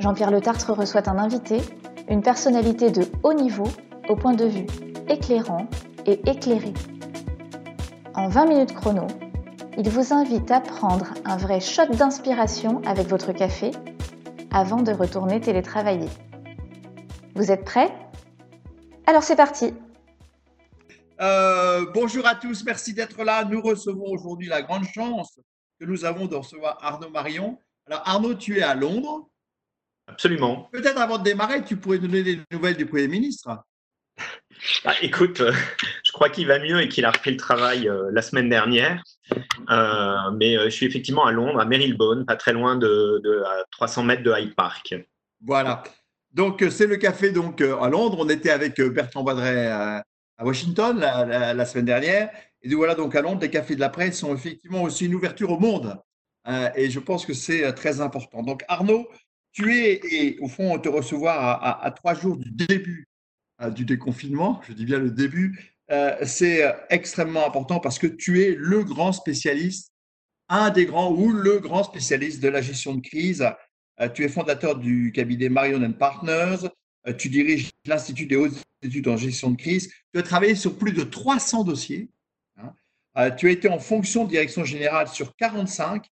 [0.00, 1.60] Jean-Pierre Le Tartre reçoit un invité,
[2.08, 3.66] une personnalité de haut niveau
[4.08, 4.66] au point de vue
[5.08, 5.66] éclairant
[6.06, 6.72] et éclairé.
[8.14, 9.06] En 20 minutes chrono,
[9.76, 13.72] il vous invite à prendre un vrai shot d'inspiration avec votre café
[14.52, 16.08] avant de retourner télétravailler.
[17.34, 17.92] Vous êtes prêts?
[19.06, 19.74] Alors c'est parti
[21.20, 23.44] euh, Bonjour à tous, merci d'être là.
[23.44, 25.40] Nous recevons aujourd'hui la grande chance
[25.80, 27.58] que nous avons de recevoir Arnaud Marion.
[27.86, 29.28] Alors Arnaud, tu es à Londres
[30.08, 30.68] Absolument.
[30.72, 33.50] Peut-être avant de démarrer, tu pourrais donner des nouvelles du Premier ministre.
[34.84, 35.52] Ah, écoute, euh,
[36.04, 39.02] je crois qu'il va mieux et qu'il a repris le travail euh, la semaine dernière.
[39.70, 44.02] Euh, mais je suis effectivement à Londres, à Marylebone, pas très loin de, à 300
[44.04, 44.94] mètres de Hyde Park.
[45.44, 45.82] Voilà.
[46.32, 48.18] Donc c'est le café donc à Londres.
[48.20, 50.04] On était avec Bertrand Badret à,
[50.40, 52.30] Washington la, semaine dernière.
[52.62, 55.50] Et voilà donc à Londres, les cafés de la presse sont effectivement aussi une ouverture
[55.50, 55.96] au monde.
[56.74, 58.42] et je pense que c'est très important.
[58.42, 59.08] Donc Arnaud,
[59.58, 63.08] tu es, et au fond, te recevoir à, trois jours du début
[63.60, 68.06] euh, du déconfinement, je dis bien le début, euh, c'est euh, extrêmement important parce que
[68.06, 69.92] tu es le grand spécialiste,
[70.48, 73.44] un des grands ou le grand spécialiste de la gestion de crise.
[74.14, 76.68] tu es fondateur du cabinet Marion Partners,
[77.18, 80.92] tu diriges l'Institut des hautes études en gestion de crise, tu as travaillé sur plus
[80.92, 82.08] de 300 dossiers,
[82.56, 83.30] hein.
[83.32, 86.06] tu as été en fonction de direction générale sur 45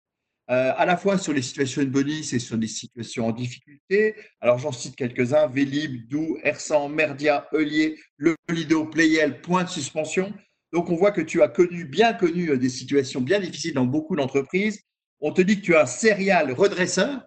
[0.50, 4.16] euh, à la fois sur les situations de bonus et sur les situations en difficulté.
[4.42, 10.34] Alors j'en cite quelques-uns, Vélib, Doux, Ersan, Merdia, Eulier, Le Lido, Playel, point de suspension.
[10.74, 13.86] Donc on voit que tu as connu, bien connu euh, des situations bien difficiles dans
[13.86, 14.82] beaucoup d'entreprises.
[15.22, 17.22] On te dit que tu es un serial redresseur,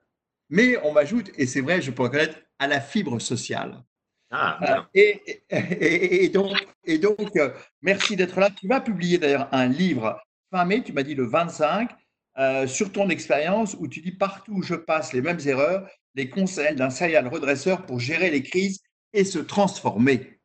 [0.50, 3.82] mais on m'ajoute, et c'est vrai, je peux reconnaître, à la fibre sociale.
[4.30, 6.52] Ah, euh, et, donc,
[6.84, 7.32] et donc
[7.80, 8.50] merci d'être là.
[8.50, 11.90] Tu vas publier d'ailleurs un livre fin mai, tu m'as dit le 25,
[12.38, 16.28] euh, sur ton expérience où tu dis partout où je passe les mêmes erreurs, les
[16.28, 18.80] conseils d'un serial redresseur pour gérer les crises
[19.14, 20.38] et se transformer.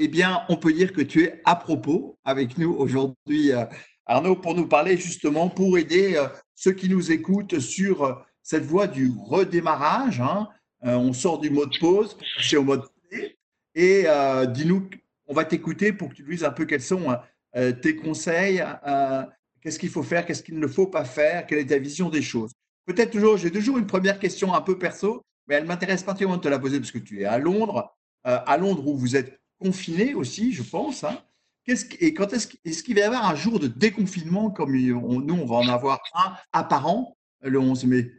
[0.00, 3.64] Eh bien, on peut dire que tu es à propos avec nous aujourd'hui, euh,
[4.06, 6.26] Arnaud, pour nous parler justement, pour aider euh,
[6.56, 10.20] ceux qui nous écoutent sur cette voie du redémarrage.
[10.20, 10.48] Hein.
[10.82, 13.36] on sort du mode pause pour au mode play.
[13.76, 14.06] Et
[14.52, 14.88] dis-nous,
[15.26, 17.18] on va t'écouter pour que tu nous dises un peu quels sont
[17.82, 18.62] tes conseils
[19.60, 22.22] Qu'est-ce qu'il faut faire Qu'est-ce qu'il ne faut pas faire Quelle est ta vision des
[22.22, 22.52] choses?
[22.86, 26.42] Peut-être toujours, j'ai toujours une première question un peu perso, mais elle m'intéresse particulièrement de
[26.42, 27.92] te la poser parce que tu es à Londres,
[28.26, 31.04] euh, à Londres où vous êtes confiné aussi, je pense.
[31.04, 31.18] Hein.
[31.66, 35.56] et quand est-ce, qu'il va y avoir un jour de déconfinement comme nous, on va
[35.56, 38.12] en avoir un apparent le 11 mai?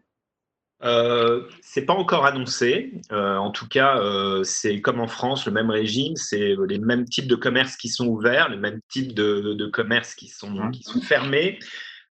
[0.83, 2.93] Euh, c'est pas encore annoncé.
[3.11, 7.05] Euh, en tout cas, euh, c'est comme en France, le même régime, c'est les mêmes
[7.05, 10.71] types de commerces qui sont ouverts, les mêmes types de, de commerces qui sont, mmh.
[10.71, 11.59] qui sont fermés.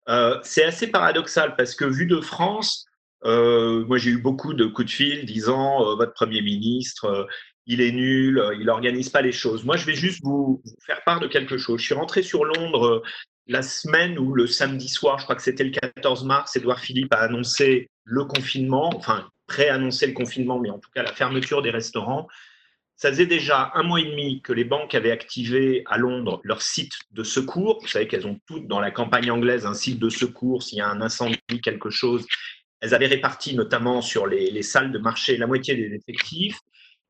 [0.08, 2.86] Euh, c'est assez paradoxal parce que vu de France,
[3.24, 7.26] moi j'ai eu beaucoup de coups de fil disant votre Premier ministre,
[7.66, 9.64] il est nul, il n'organise pas les choses.
[9.64, 11.80] Moi je vais juste vous, vous, faire part de quelque chose.
[11.80, 13.02] Je suis rentré sur Londres
[13.46, 17.14] la semaine où le samedi soir, je crois que c'était le 14 mars, Édouard Philippe
[17.14, 21.70] a annoncé le confinement, enfin pré-annoncé le confinement, mais en tout cas la fermeture des
[21.70, 22.28] restaurants.
[22.96, 26.62] Ça faisait déjà un mois et demi que les banques avaient activé à Londres leur
[26.62, 27.80] site de secours.
[27.82, 30.80] Vous savez qu'elles ont toutes dans la campagne anglaise un site de secours s'il y
[30.80, 32.24] a un incendie, quelque chose.
[32.80, 36.58] Elles avaient réparti notamment sur les, les salles de marché la moitié des effectifs.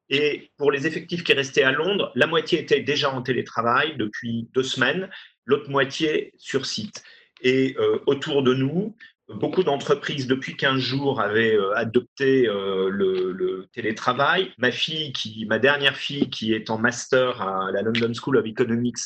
[0.08, 4.48] Et pour les effectifs qui restaient à Londres, la moitié était déjà en télétravail depuis
[4.54, 5.10] deux semaines
[5.44, 7.02] l'autre moitié sur site.
[7.42, 8.96] Et euh, autour de nous,
[9.28, 14.52] beaucoup d'entreprises depuis 15 jours avaient euh, adopté euh, le, télétravail.
[14.58, 18.46] Ma fille, qui, ma dernière fille, qui est en master à la London School of
[18.46, 18.98] Economics,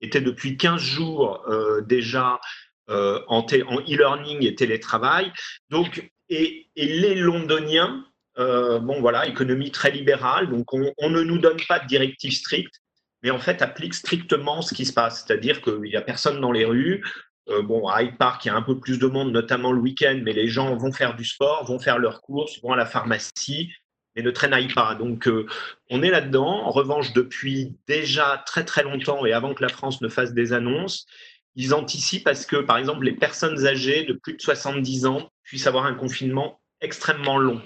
[0.00, 1.46] était depuis 15 jours
[1.86, 2.40] déjà
[2.88, 5.30] en e-learning et télétravail.
[5.68, 8.04] Donc, et, les Londoniens,
[8.36, 12.80] bon voilà, économie très libérale, donc on, on, ne nous donne pas de directives strictes
[13.24, 15.24] mais en fait applique strictement ce qui se passe.
[15.24, 17.02] C'est-à-dire qu'il n'y a personne dans les rues.
[17.48, 19.80] Euh, bon, à Hyde Park, il y a un peu plus de monde, notamment le
[19.80, 22.86] week-end, mais les gens vont faire du sport, vont faire leurs courses, vont à la
[22.86, 23.70] pharmacie,
[24.16, 24.94] mais ne traînaillent pas.
[24.94, 25.46] Donc, euh,
[25.90, 26.64] on est là-dedans.
[26.64, 30.52] En revanche, depuis déjà très très longtemps et avant que la France ne fasse des
[30.52, 31.06] annonces,
[31.54, 35.66] ils anticipent parce que, par exemple, les personnes âgées de plus de 70 ans puissent
[35.66, 37.60] avoir un confinement extrêmement long.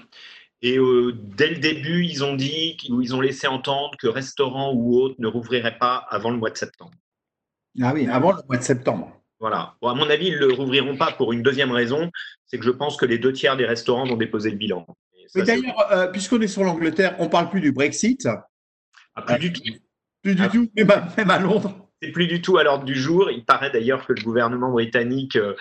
[0.61, 0.77] Et
[1.37, 5.15] dès le début, ils ont dit, ou ils ont laissé entendre que restaurants ou autres
[5.17, 6.91] ne rouvriraient pas avant le mois de septembre.
[7.81, 9.18] Ah oui, avant le mois de septembre.
[9.39, 9.75] Voilà.
[9.81, 12.11] à mon avis, ils ne le rouvriront pas pour une deuxième raison,
[12.45, 14.85] c'est que je pense que les deux tiers des restaurants vont déposer le bilan.
[15.35, 18.27] Mais d'ailleurs, euh, puisqu'on est sur l'Angleterre, on ne parle plus du Brexit.
[19.15, 19.61] Ah, plus du tout.
[20.23, 20.49] Plus du ah.
[20.49, 21.89] tout, même à, Londres.
[22.01, 23.29] C'est plus du tout à l'ordre du jour.
[23.31, 25.53] Il paraît d'ailleurs que le gouvernement britannique euh,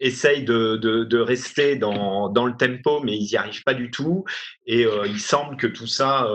[0.00, 4.24] essaye de, rester dans, le tempo, mais ils n'y arrivent pas du tout.
[4.66, 6.26] Et euh, il semble que tout ça,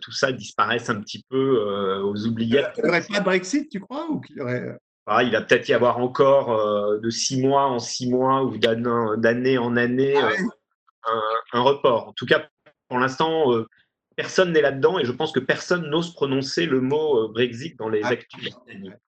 [0.00, 2.72] tout ça disparaisse un petit peu aux oubliettes.
[2.78, 4.78] Il n'y aurait pas de Brexit, tu crois ou qu'il aurait...
[5.12, 9.58] Ah, il va peut-être y avoir encore de six mois en six mois ou d'année
[9.58, 10.30] en année ah
[11.52, 12.08] un, report.
[12.08, 12.48] En tout cas,
[12.88, 13.66] pour l'instant, euh,
[14.16, 17.88] personne n'est là-dedans et je pense que personne n'ose prononcer le mot euh, Brexit dans
[17.88, 18.08] les ah.
[18.08, 18.50] actus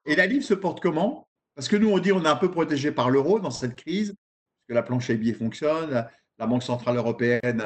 [0.06, 1.28] Et la livre se porte comment?
[1.54, 4.08] Parce que nous, on dit on est un peu protégé par l'euro dans cette crise,
[4.08, 6.06] parce que la planche à billets fonctionne,
[6.38, 7.62] la Banque Centrale Européenne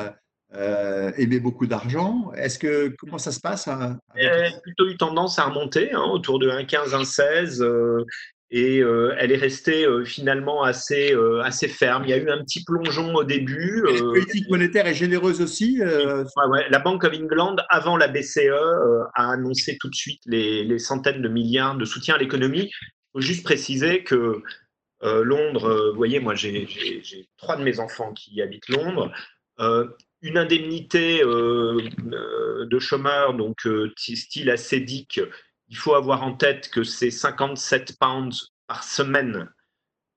[0.54, 2.32] euh, beaucoup d'argent.
[2.36, 6.04] Est-ce que comment ça se passe hein, Elle a plutôt eu tendance à remonter hein,
[6.04, 7.62] autour de 1,15, 1,16.
[7.62, 8.04] Euh,
[8.50, 12.04] et euh, elle est restée euh, finalement assez, euh, assez ferme.
[12.04, 13.82] Il y a eu un petit plongeon au début.
[13.84, 15.78] la politique monétaire est généreuse aussi.
[15.78, 18.50] La Bank of England, avant la BCE,
[19.14, 22.70] a annoncé tout de suite les, les, centaines de milliards de soutien à l'économie.
[22.70, 24.42] Il faut juste préciser que
[25.02, 26.68] Londres, vous voyez, moi j'ai
[27.36, 29.12] trois de mes enfants qui habitent Londres.
[30.26, 35.20] Une indemnité de chômeur, donc style ascédique,
[35.68, 39.48] il faut avoir en tête que c'est 57 pounds par semaine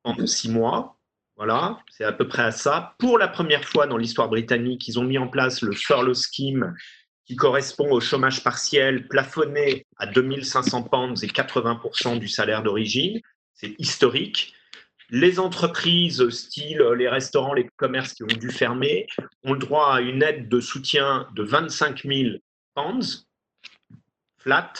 [0.03, 0.97] en six mois.
[1.35, 2.95] Voilà, c'est à peu près à ça.
[2.99, 6.75] Pour la première fois dans l'histoire britannique, ils ont mis en place le furlough scheme
[7.25, 13.21] qui correspond au chômage partiel plafonné à 2500 pounds et 80% du salaire d'origine.
[13.53, 14.53] C'est historique.
[15.11, 19.07] Les entreprises, style les restaurants, les commerces qui ont dû fermer,
[19.43, 22.37] ont le droit à une aide de soutien de 25 000
[22.75, 23.27] pounds,
[24.37, 24.73] flat,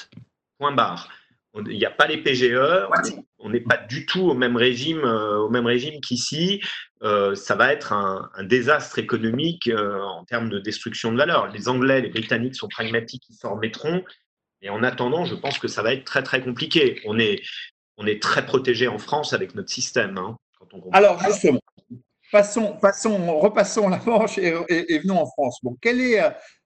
[0.59, 1.09] Point barre.
[1.55, 2.53] Il n'y a pas les PGE,
[3.39, 6.61] on n'est pas du tout au même régime, euh, au même régime qu'ici.
[7.01, 11.47] Euh, ça va être un, désastre économique euh, en termes de destruction de valeur.
[11.47, 14.03] Les Anglais, les Britanniques sont pragmatiques, ils s'en remettront.
[14.61, 17.01] Et en attendant, je pense que ça va être très très compliqué.
[17.05, 17.41] On est,
[17.99, 20.17] on est très protégé en France avec notre système.
[20.17, 20.37] Hein,
[20.91, 21.59] Alors justement,
[22.31, 25.59] passons, passons, repassons la manche et, et venons en France.
[25.61, 26.19] Bon, quelle est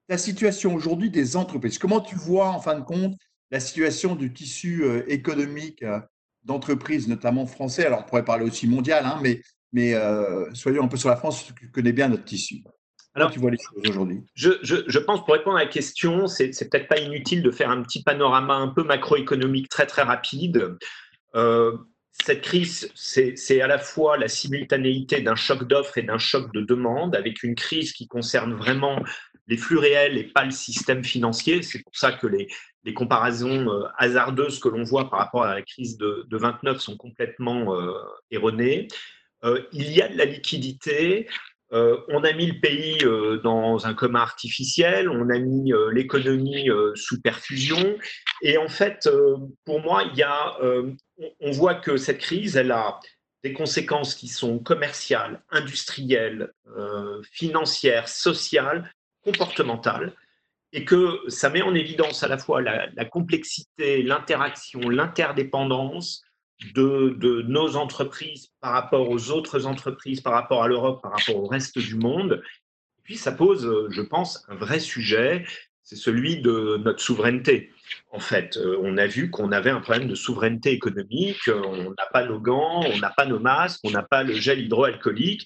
[0.07, 1.77] la situation aujourd'hui des entreprises?
[1.77, 3.15] Comment tu vois en fin de compte
[3.53, 5.99] la situation du tissu euh, économique euh,
[6.43, 7.85] d'entreprises, notamment français.
[7.85, 9.41] Alors, on pourrait parler aussi mondial, hein, mais,
[9.71, 12.63] mais euh, soyons un peu sur la France, tu connais bien notre tissu.
[13.13, 14.23] Alors, tu vois les choses aujourd'hui?
[14.33, 17.83] je, je, pense, pour répondre à la question, c'est peut-être pas inutile de faire un
[17.83, 20.75] petit panorama un peu macroéconomique très très rapide.
[21.33, 26.61] Cette crise, c'est à la fois la simultanéité d'un choc d'offres et d'un choc de
[26.61, 29.01] demande, avec une crise qui concerne vraiment
[29.47, 31.61] les flux réels et pas le système financier.
[31.61, 32.47] C'est pour ça que les,
[32.93, 37.75] comparaisons euh, hasardeuses que l'on voit par rapport à la crise de, 29 sont complètement
[37.75, 37.93] euh,
[38.31, 38.87] erronées.
[39.43, 41.27] Euh, il y a de la liquidité.
[41.73, 42.99] On a mis le pays
[43.43, 47.97] dans un coma artificiel, on a mis l'économie sous perfusion.
[48.41, 49.09] Et en fait,
[49.65, 50.57] pour moi, il y a,
[51.39, 52.99] on voit que cette crise, elle a
[53.43, 56.53] des conséquences qui sont commerciales, industrielles,
[57.31, 58.91] financières, sociales,
[59.23, 60.13] comportementales
[60.73, 66.23] et que ça met en évidence à la fois la, complexité, l'interaction, l'interdépendance
[66.73, 71.47] de, nos entreprises par rapport aux autres entreprises, par rapport à l'Europe, par rapport au
[71.47, 72.41] reste du monde.
[72.99, 75.45] Et puis ça pose, je pense, un vrai sujet,
[75.83, 77.71] c'est celui de notre souveraineté.
[78.11, 82.05] En fait, euh, on a vu qu'on avait un problème de souveraineté économique, on n'a
[82.11, 85.45] pas nos gants, on n'a pas nos masques, on n'a pas le gel hydroalcoolique,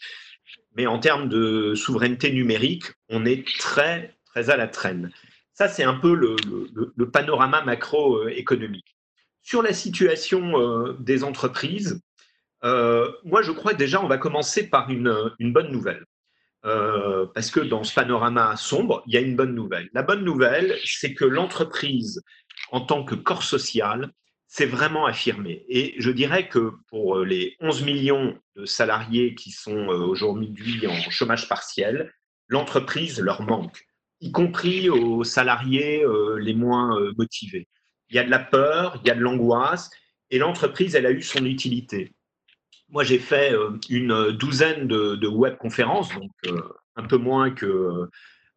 [0.75, 5.11] mais en termes de souveraineté numérique, on est très à la traîne.
[5.53, 8.96] Ça, c'est un peu le, panorama macroéconomique.
[9.47, 12.01] Sur la situation euh, des entreprises,
[12.65, 16.03] euh, moi, je crois déjà, on va commencer par une, bonne nouvelle.
[16.65, 19.89] Euh, parce que dans ce panorama sombre, il y a une bonne nouvelle.
[19.93, 22.21] La bonne nouvelle, c'est que l'entreprise,
[22.73, 24.11] en tant que corps social,
[24.47, 25.63] s'est vraiment affirmée.
[25.69, 31.47] Et je dirais que pour les 11 millions de salariés qui sont aujourd'hui en chômage
[31.47, 32.13] partiel,
[32.49, 33.85] l'entreprise leur manque
[34.19, 36.03] y compris aux salariés
[36.37, 37.69] les moins motivés.
[38.09, 39.89] Il y a de la peur, il y a de l'angoisse,
[40.29, 42.13] et l'entreprise, elle a eu son utilité.
[42.89, 46.31] Moi, j'ai fait euh, une douzaine de, de webconférences, donc
[46.95, 48.09] un peu moins que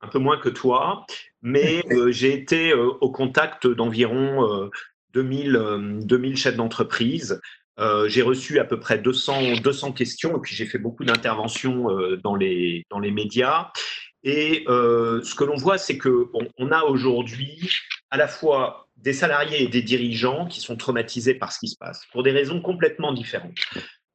[0.02, 1.04] un peu moins que toi,
[1.42, 4.70] mais j'ai été au contact d'environ
[5.12, 7.40] 2000, 2000 chefs d'entreprise.
[8.06, 11.88] j'ai reçu à peu près 200, 200 questions et puis j'ai fait beaucoup d'interventions
[12.22, 13.70] dans, les, dans les médias.
[14.24, 17.70] Et ce que l'on voit, c'est qu'on on a aujourd'hui
[18.10, 21.76] à la fois des salariés et des dirigeants qui sont traumatisés par ce qui se
[21.76, 23.56] passe, pour des raisons complètement différentes.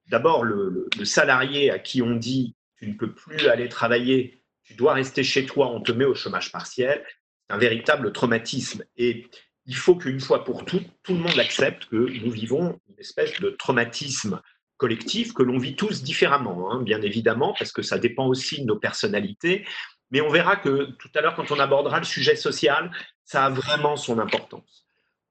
[0.07, 4.93] D'abord, le, salarié à qui on dit tu ne peux plus aller travailler, tu dois
[4.93, 7.03] rester chez toi, on te met au chômage partiel,
[7.47, 8.83] c'est un véritable traumatisme.
[8.97, 9.27] Et
[9.65, 13.39] il faut qu'une fois pour toutes, tout le monde accepte que nous vivons une espèce
[13.39, 14.41] de traumatisme
[14.77, 18.65] collectif que l'on vit tous différemment, hein, bien évidemment, parce que ça dépend aussi de
[18.65, 19.65] nos personnalités.
[20.11, 22.91] Mais on verra que tout à l'heure, quand on abordera le sujet social,
[23.23, 24.85] ça a vraiment son importance.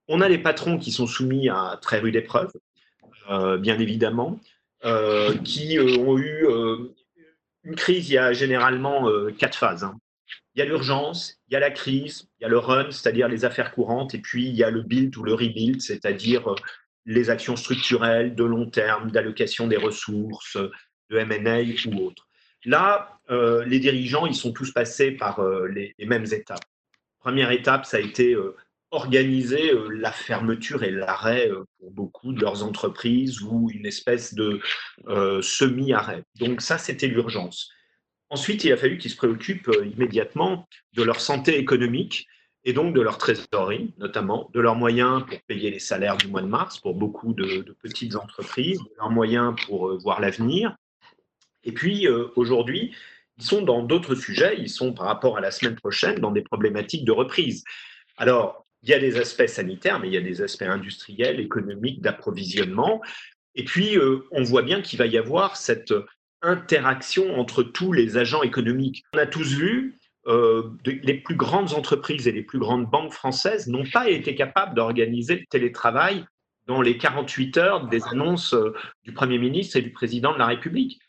[0.09, 2.53] On a les patrons qui sont soumis à très rude épreuve,
[3.31, 4.41] euh, bien évidemment,
[4.85, 6.47] euh, qui euh, ont eu
[7.63, 8.11] une crise.
[8.11, 9.85] Il y a généralement quatre phases.
[9.85, 9.97] Hein.
[10.55, 13.29] Il y a l'urgence, il y a la crise, il y a le run, c'est-à-dire
[13.29, 16.55] les affaires courantes, et puis il y a le build ou le rebuild, c'est-à-dire
[17.07, 20.57] les actions structurelles de long terme, d'allocation des ressources,
[21.11, 22.29] de M&A ou autres.
[22.65, 23.19] Là,
[23.67, 26.65] les dirigeants, ils sont tous passés par les, mêmes étapes.
[27.25, 28.55] Première étape, ça a été euh,
[28.91, 34.35] organiser euh, la fermeture et l'arrêt euh, pour beaucoup de leurs entreprises ou une espèce
[34.35, 34.61] de
[35.41, 36.23] semi-arrêt.
[36.39, 37.71] Donc ça, c'était l'urgence.
[38.29, 42.27] Ensuite, il a fallu qu'ils se préoccupent immédiatement de leur santé économique
[42.65, 46.43] et donc de leur trésorerie, notamment de leurs moyens pour payer les salaires du mois
[46.43, 50.77] de mars pour beaucoup de, de petites entreprises, de leurs moyens pour voir l'avenir.
[51.65, 52.07] Et puis
[52.37, 52.95] aujourd'hui,
[53.39, 56.43] ils sont dans d'autres sujets, ils sont par rapport à la semaine prochaine dans des
[56.43, 57.65] problématiques de reprise.
[58.17, 62.03] Alors, il y a des aspects sanitaires, mais il y a des aspects industriels, économiques,
[62.03, 63.01] d'approvisionnement.
[63.55, 65.95] Et puis, euh, on voit bien qu'il va y avoir cette
[66.43, 69.03] interaction entre tous les agents économiques.
[69.15, 73.69] On a tous vu, euh, les plus grandes entreprises et les plus grandes banques françaises
[73.69, 76.25] n'ont pas été capables d'organiser le télétravail
[76.67, 80.47] dans les 48 heures des annonces euh, du Premier ministre et du Président de la
[80.47, 81.01] République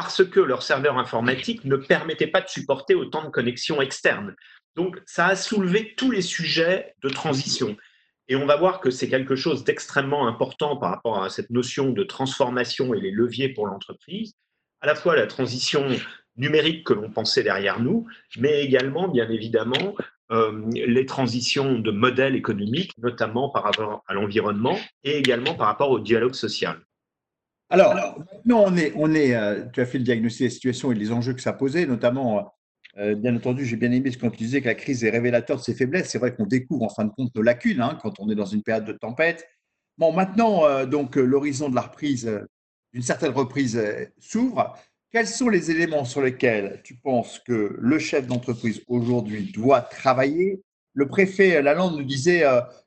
[0.00, 4.34] parce que leur serveur informatique ne permettait pas de supporter autant de connexions externes.
[4.74, 7.76] Donc, ça a soulevé tous les sujets de transition.
[8.28, 11.90] Et on va voir que c'est quelque chose d'extrêmement important par rapport à cette notion
[11.90, 14.32] de transformation et les leviers pour l'entreprise,
[14.80, 15.86] à la fois la transition
[16.34, 18.06] numérique que l'on pensait derrière nous,
[18.38, 19.94] mais également, bien évidemment,
[20.32, 25.90] euh, les transitions de modèles économiques, notamment par rapport à l'environnement et également par rapport
[25.90, 26.80] au dialogue social.
[27.72, 30.96] Alors, maintenant, on est, on est, euh, tu as fait le diagnostic des situations et
[30.96, 32.52] des enjeux que ça posait, notamment,
[32.98, 35.62] euh, bien entendu, j'ai bien aimé ce qu'on tu que la crise est révélateur de
[35.62, 36.08] ses faiblesses.
[36.10, 38.44] C'est vrai qu'on découvre en fin de compte nos lacunes hein, quand on est dans
[38.44, 39.46] une période de tempête.
[39.98, 42.28] Bon, maintenant, euh, donc, l'horizon de la reprise,
[42.92, 43.80] d'une certaine reprise
[44.18, 44.76] s'ouvre.
[45.12, 50.60] Quels sont les éléments sur lesquels tu penses que le chef d'entreprise aujourd'hui doit travailler?
[50.92, 52.44] Le préfet Lalande nous disait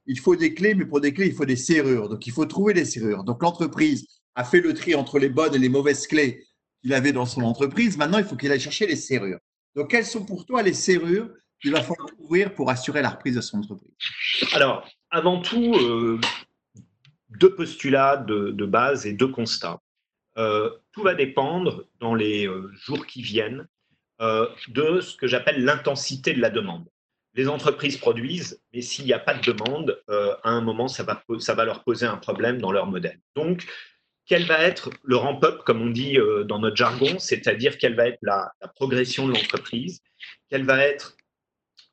[0.07, 2.09] il faut des clés, mais pour des clés, il faut des serrures.
[2.09, 3.23] Donc, il faut trouver des serrures.
[3.23, 6.45] Donc, l'entreprise a fait le tri entre les bonnes et les mauvaises clés
[6.81, 7.97] qu'il avait dans son entreprise.
[7.97, 9.39] Maintenant, il faut qu'il aille chercher les serrures.
[9.75, 11.29] Donc, quelles sont pour toi les serrures
[11.61, 13.93] qu'il va falloir ouvrir pour assurer la reprise de son entreprise?
[14.53, 16.19] Alors, avant tout, euh,
[17.29, 19.79] deux postulats de, base et deux constats.
[20.37, 23.67] Euh, tout va dépendre dans les euh, jours qui viennent
[24.69, 26.87] de ce que j'appelle l'intensité de la demande.
[27.33, 31.21] Les entreprises produisent, mais s'il n'y a pas de demande, à un moment, ça va,
[31.39, 33.19] ça va leur poser un problème dans leur modèle.
[33.35, 33.65] Donc,
[34.25, 38.07] quel va être le ramp-up, comme on dit euh, dans notre jargon, c'est-à-dire quelle va
[38.07, 40.01] être la, progression de l'entreprise,
[40.49, 41.17] quelle va être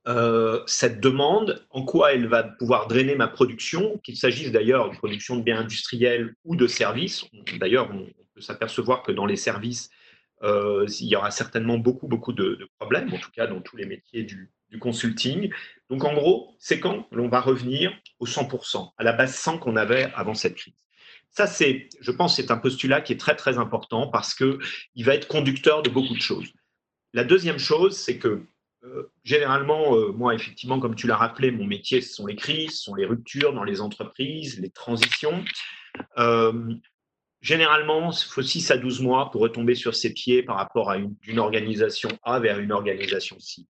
[0.07, 4.97] euh, cette demande, en quoi elle va pouvoir drainer ma production, qu'il s'agisse d'ailleurs de
[4.97, 7.25] production de biens industriels ou de services.
[7.59, 9.91] D'ailleurs, on, peut s'apercevoir que dans les services,
[10.45, 13.87] euh, il y aura certainement beaucoup, beaucoup de, problèmes, en tout cas dans tous les
[13.87, 15.53] métiers du, du consulting.
[15.91, 19.75] Donc en gros, c'est quand l'on va revenir au 100%, à la base 100 qu'on
[19.75, 20.75] avait avant cette crise.
[21.31, 24.59] Ça, c'est, je pense, c'est un postulat qui est très très important parce que
[24.95, 26.53] il va être conducteur de beaucoup de choses.
[27.13, 28.47] La deuxième chose, c'est que
[28.85, 32.79] euh, généralement, euh, moi, effectivement, comme tu l'as rappelé, mon métier, ce sont les crises,
[32.79, 35.45] ce sont les ruptures dans les entreprises, les transitions.
[36.19, 36.75] Euh,
[37.43, 40.97] généralement, il faut 6 à 12 mois pour retomber sur ses pieds par rapport à
[40.97, 43.63] une, organisation A vers une organisation C.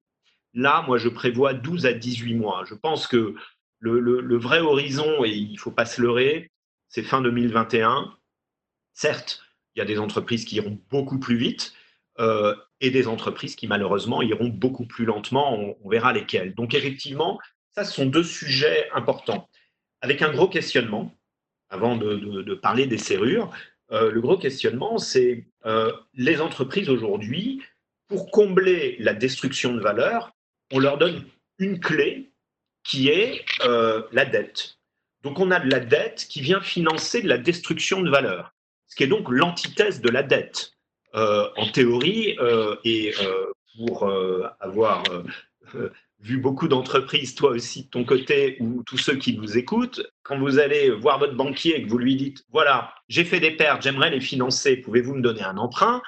[0.55, 2.65] Là, moi, je prévois 12 à 18 mois.
[2.67, 3.35] Je pense que
[3.81, 6.50] le, le vrai horizon, et il ne faut pas se leurrer,
[6.91, 8.13] c'est fin 2021.
[8.93, 9.43] Certes,
[9.75, 11.73] il y a des entreprises qui iront beaucoup plus vite
[12.19, 15.77] euh, et des entreprises qui malheureusement iront beaucoup plus lentement.
[15.83, 16.55] On, verra lesquelles.
[16.55, 17.39] Donc effectivement,
[17.71, 19.49] ça, ce sont deux sujets importants.
[20.03, 21.15] Avec un gros questionnement,
[21.71, 23.53] avant de, parler des serrures,
[23.93, 27.63] euh, le gros questionnement, c'est euh, les entreprises aujourd'hui,
[28.09, 30.33] pour combler la destruction de valeur,
[30.73, 31.25] on leur donne
[31.59, 32.33] une clé
[32.83, 34.80] qui est la dette.
[35.23, 38.55] Donc on a de la dette qui vient financer de la destruction de valeur,
[38.87, 40.73] ce qui est donc l'antithèse de la dette.
[41.17, 43.47] Euh, en théorie, euh, et euh,
[43.77, 44.09] pour
[44.61, 45.03] avoir
[46.21, 50.39] vu beaucoup d'entreprises, toi aussi de ton côté, ou tous ceux qui vous écoutent, quand
[50.39, 53.83] vous allez voir votre banquier et que vous lui dites, voilà, j'ai fait des pertes,
[53.83, 56.03] j'aimerais les financer, pouvez-vous me donner un emprunt?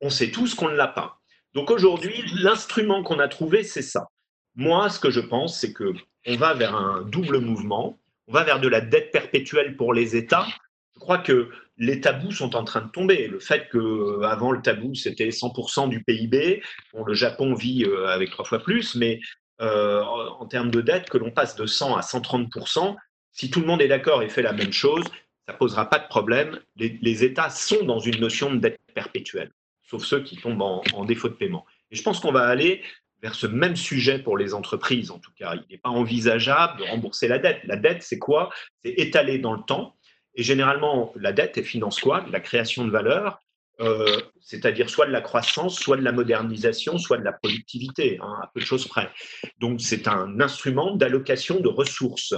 [0.00, 1.20] On sait tous qu'on ne l'a pas.
[1.54, 4.08] Donc aujourd'hui, l'instrument qu'on a trouvé, c'est ça.
[4.56, 5.94] Moi, ce que je pense, c'est que
[6.26, 7.98] on va vers un double mouvement.
[8.28, 10.46] On va vers de la dette perpétuelle pour les États.
[10.94, 13.26] Je crois que les tabous sont en train de tomber.
[13.26, 18.08] Le fait que avant le tabou c'était 100% du PIB, bon, le Japon vit euh,
[18.08, 19.20] avec trois fois plus, mais
[19.62, 22.96] euh, en termes de dette, que l'on passe de 100 à 130%,
[23.32, 25.04] si tout le monde est d'accord et fait la même chose,
[25.46, 26.60] ça posera pas de problème.
[26.76, 29.50] Les, États sont dans une notion de dette perpétuelle,
[29.82, 31.64] sauf ceux qui tombent en, en défaut de paiement.
[31.90, 32.82] Et je pense qu'on va aller
[33.22, 35.54] vers ce même sujet pour les entreprises, en tout cas.
[35.54, 37.60] Il n'est pas envisageable de rembourser la dette.
[37.64, 38.50] La dette, c'est quoi?
[38.84, 39.96] C'est étalé dans le temps
[40.38, 42.24] et généralement, la dette, elle finance quoi?
[42.30, 43.40] La création de valeur,
[43.80, 48.38] euh, c'est-à-dire soit de la croissance, soit de la modernisation, soit de la productivité, hein,
[48.40, 49.10] à peu de choses près.
[49.58, 52.34] Donc, c'est un instrument d'allocation de ressources.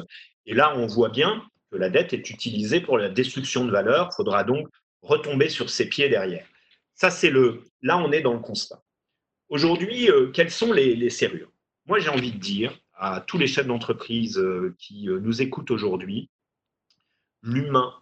[0.47, 4.09] Et là, on voit bien que la dette est utilisée pour la destruction de valeur.
[4.13, 4.67] Il faudra donc
[5.03, 6.47] retomber sur ses pieds derrière.
[6.95, 7.65] Ça, c'est le.
[7.83, 8.81] Là, on est dans le constat.
[9.51, 11.53] Aujourd'hui, euh, quelles sont les, serrures?
[11.87, 16.31] Moi, j'ai envie de dire à tous les chefs d'entreprise euh, qui nous écoutent aujourd'hui,
[17.43, 17.95] l'humain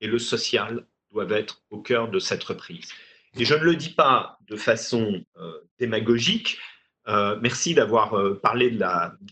[0.00, 2.90] et le social doivent être au cœur de cette reprise.
[3.36, 6.58] Et je ne le dis pas de façon euh, démagogique.
[7.08, 8.84] Euh, merci d'avoir euh, parlé de,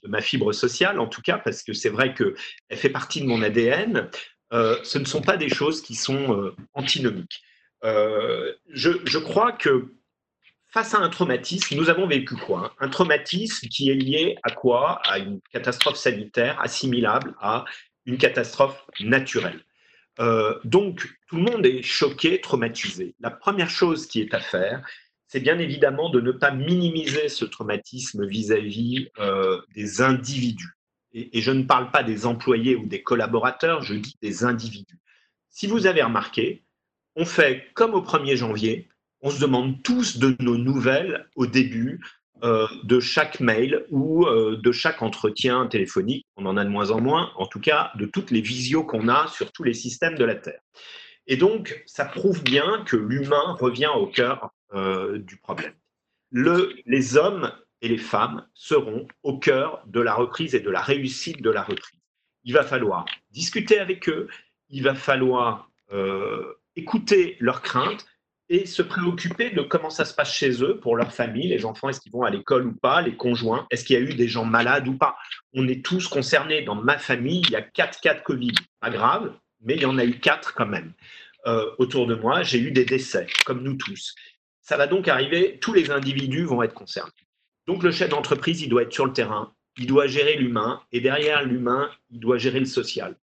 [0.08, 2.35] ma fibre sociale, en tout cas, parce que c'est vrai qu'elle
[2.78, 4.08] fait partie de mon ADN.
[4.52, 7.42] ce ne sont pas des choses qui sont antinomiques.
[7.82, 9.92] Je, crois que
[10.76, 15.00] face à un traumatisme, nous avons vécu quoi Un traumatisme qui est lié à quoi?
[15.06, 17.64] À une catastrophe sanitaire assimilable à
[18.04, 19.64] une catastrophe naturelle.
[20.21, 23.14] Euh, donc, tout le monde est choqué, traumatisé.
[23.21, 24.87] La première chose qui est à faire,
[25.28, 30.75] c'est bien évidemment de ne pas minimiser ce traumatisme vis-à-vis euh, des individus.
[31.14, 34.98] Et, et, je ne parle pas des employés ou des collaborateurs, je dis des individus.
[35.48, 36.66] Si vous avez remarqué,
[37.14, 38.90] on fait comme au 1er janvier,
[39.22, 42.00] on se demande tous de nos nouvelles au début,
[42.42, 46.26] euh, de chaque mail ou euh, de chaque entretien téléphonique.
[46.37, 49.09] On en a de moins en moins, en tout cas de toutes les visios qu'on
[49.09, 50.61] a sur tous les systèmes de la Terre.
[51.26, 55.72] Et donc, ça prouve bien que l'humain revient au cœur euh, du problème.
[56.31, 60.83] Le, les hommes et les femmes seront au cœur de la reprise et de la
[60.83, 62.00] réussite de la reprise.
[62.44, 64.29] Il va falloir discuter avec eux,
[64.68, 65.70] il va falloir
[66.74, 68.05] écouter leurs craintes,
[68.48, 71.88] et se préoccuper de comment ça se passe chez eux, pour leur famille, les enfants,
[71.88, 74.28] est-ce qu'ils vont à l'école ou pas, les conjoints, est-ce qu'il y a eu des
[74.28, 75.16] gens malades ou pas.
[75.52, 76.62] On est tous concernés.
[76.62, 78.54] Dans ma famille, il y a quatre cas de Covid.
[78.80, 80.92] Pas grave, mais il y en a eu quatre quand même.
[81.46, 84.14] Euh, autour de moi, j'ai eu des décès, comme nous tous.
[84.61, 87.12] Ça va donc arriver, tous les individus vont être concernés.
[87.66, 91.00] Donc le chef d'entreprise, il doit être sur le terrain, il doit gérer l'humain, et
[91.00, 93.16] derrière l'humain, il doit gérer le social.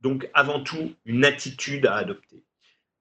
[0.00, 2.42] Donc avant tout, une attitude à adopter.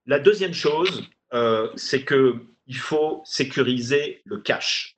[0.06, 4.96] La deuxième chose, euh, c'est qu'il faut sécuriser le cash.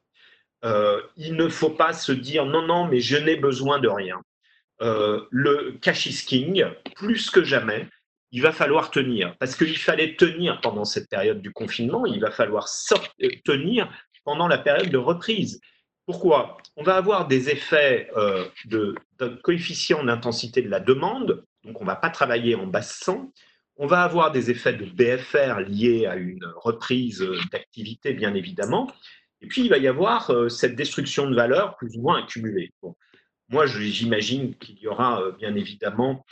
[0.63, 4.21] Euh, il ne faut pas se dire non, non, mais je n'ai besoin de rien.
[4.81, 6.65] Euh, le cash is king,
[6.95, 7.87] plus que jamais,
[8.31, 9.35] il va falloir tenir.
[9.39, 12.67] Parce qu'il fallait tenir pendant cette période du confinement, il va falloir
[13.43, 13.91] tenir
[14.23, 15.59] pendant la période de reprise.
[16.05, 16.57] Pourquoi?
[16.77, 18.09] On va avoir des effets
[18.65, 18.95] de,
[19.43, 23.31] coefficient d'intensité de la demande, donc on ne va pas travailler en basse 100,
[23.81, 28.87] on va avoir des effets de BFR liés à une reprise d'activité, bien évidemment.
[29.41, 32.71] Et puis, il va y avoir euh, cette destruction de valeur plus ou moins accumulée.
[33.49, 36.27] Moi, j'imagine qu'il y aura euh, bien évidemment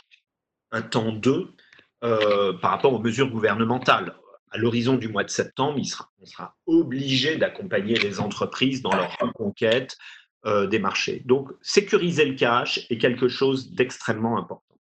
[0.70, 1.52] un temps 2
[2.04, 4.14] euh, par rapport aux mesures gouvernementales.
[4.52, 9.16] À l'horizon du mois de septembre, il on sera obligé d'accompagner les entreprises dans leur
[9.20, 9.98] reconquête
[10.70, 11.22] des marchés.
[11.26, 14.74] Donc, sécuriser le cash est quelque chose d'extrêmement important.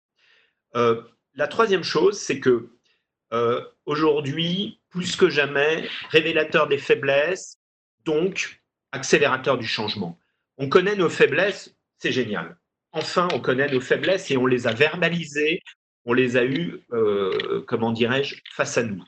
[1.38, 2.68] La troisième chose, c'est que
[3.32, 7.58] euh, aujourd'hui, plus que jamais, révélateur des faiblesses,
[8.04, 10.18] donc accélérateur du changement.
[10.56, 12.58] On connaît nos faiblesses, c'est génial.
[12.90, 15.62] Enfin, on connaît nos faiblesses et on les a verbalisées,
[16.06, 19.04] on les a eues, euh, comment dirais-je, face à nous.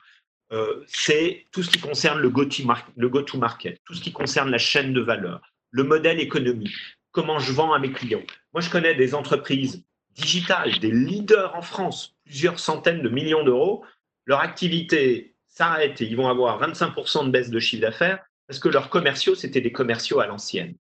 [0.52, 5.00] Euh, c'est tout ce qui concerne le go-to-market, tout ce qui concerne la chaîne de
[5.00, 5.40] valeur,
[5.72, 6.76] le modèle économique,
[7.10, 8.22] comment je vends à mes clients.
[8.52, 9.82] Moi, je connais des entreprises
[10.14, 13.84] digitales, des leaders en France, plusieurs centaines de millions d'euros,
[14.24, 18.68] leur activité s'arrête et ils vont avoir 25% de baisse de chiffre d'affaires parce que
[18.68, 20.76] leurs commerciaux, c'était des commerciaux à l'ancienne.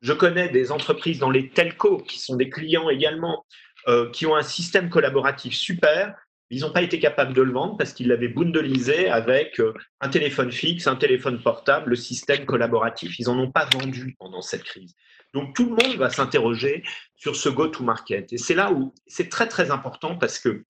[0.00, 3.44] Je connais des entreprises dans les telcos qui sont des clients également,
[3.86, 6.14] euh, qui ont un système collaboratif super,
[6.50, 10.08] Ils n'ont pas été capables de le vendre parce qu'ils l'avaient bundelisé avec euh, un
[10.08, 13.18] téléphone fixe, un téléphone portable, le système collaboratif.
[13.18, 14.94] Ils n'en ont pas vendu pendant cette crise.
[15.34, 16.82] Donc tout le monde va s'interroger
[17.16, 18.32] sur ce go-to-market.
[18.32, 20.64] Et c'est là où c'est très très important parce que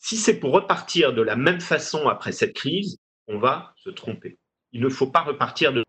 [0.00, 4.38] si c'est pour repartir de la même façon après cette crise, on va se tromper.
[4.72, 5.84] Il ne faut pas repartir de,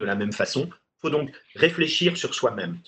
[0.00, 0.68] la même façon.
[0.70, 2.78] Il faut donc réfléchir sur soi-même.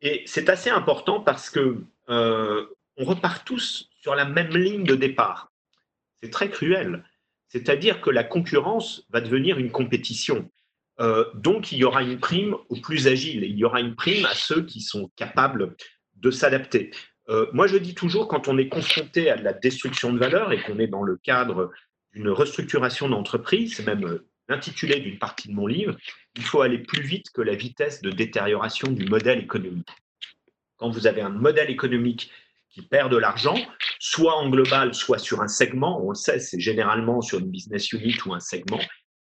[0.00, 4.94] Et c'est assez important parce que euh, on repart tous sur la même ligne de
[4.94, 5.50] départ.
[6.22, 7.04] C'est très cruel.
[7.48, 10.48] C'est-à-dire que la concurrence va devenir une compétition.
[11.00, 13.44] Euh, donc, il y aura une prime aux plus agiles.
[13.44, 15.74] Il y aura une prime à ceux qui sont capables
[16.16, 16.90] de s'adapter.
[17.30, 20.62] Euh, moi, je dis toujours, quand on est confronté à la destruction de valeur et
[20.62, 21.70] qu'on est dans le cadre
[22.14, 25.96] d'une restructuration d'entreprise, c'est même euh, l'intitulé d'une partie de mon livre,
[26.36, 29.88] il faut aller plus vite que la vitesse de détérioration du modèle économique.
[30.76, 32.30] Quand vous avez un modèle économique
[32.70, 33.56] qui perd de l'argent,
[33.98, 36.00] soit en global, soit sur un segment.
[36.02, 38.80] On le sait, c'est généralement sur une business unit ou un segment.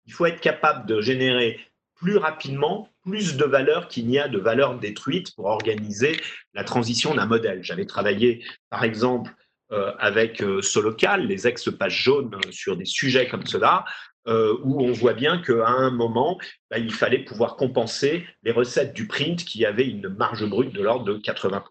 [0.05, 1.59] Il faut être capable de générer
[1.95, 6.17] plus rapidement plus de valeur qu'il n'y a de valeur détruite pour organiser
[6.53, 7.63] la transition d'un modèle.
[7.63, 9.31] J'avais travaillé, par exemple,
[9.71, 13.85] euh, avec euh, Solocal, les ex-pages jaunes, euh, sur des sujets comme cela,
[14.25, 16.39] où on voit bien qu'à un moment,
[16.71, 20.81] bah, il fallait pouvoir compenser les recettes du print qui avaient une marge brute de
[20.81, 21.61] l'ordre de 80%.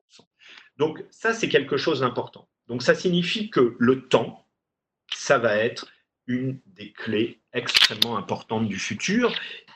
[0.76, 2.50] Donc ça, c'est quelque chose d'important.
[2.66, 4.46] Donc ça signifie que le temps,
[5.14, 5.86] ça va être
[6.26, 9.32] une des clés extrêmement importantes du futur.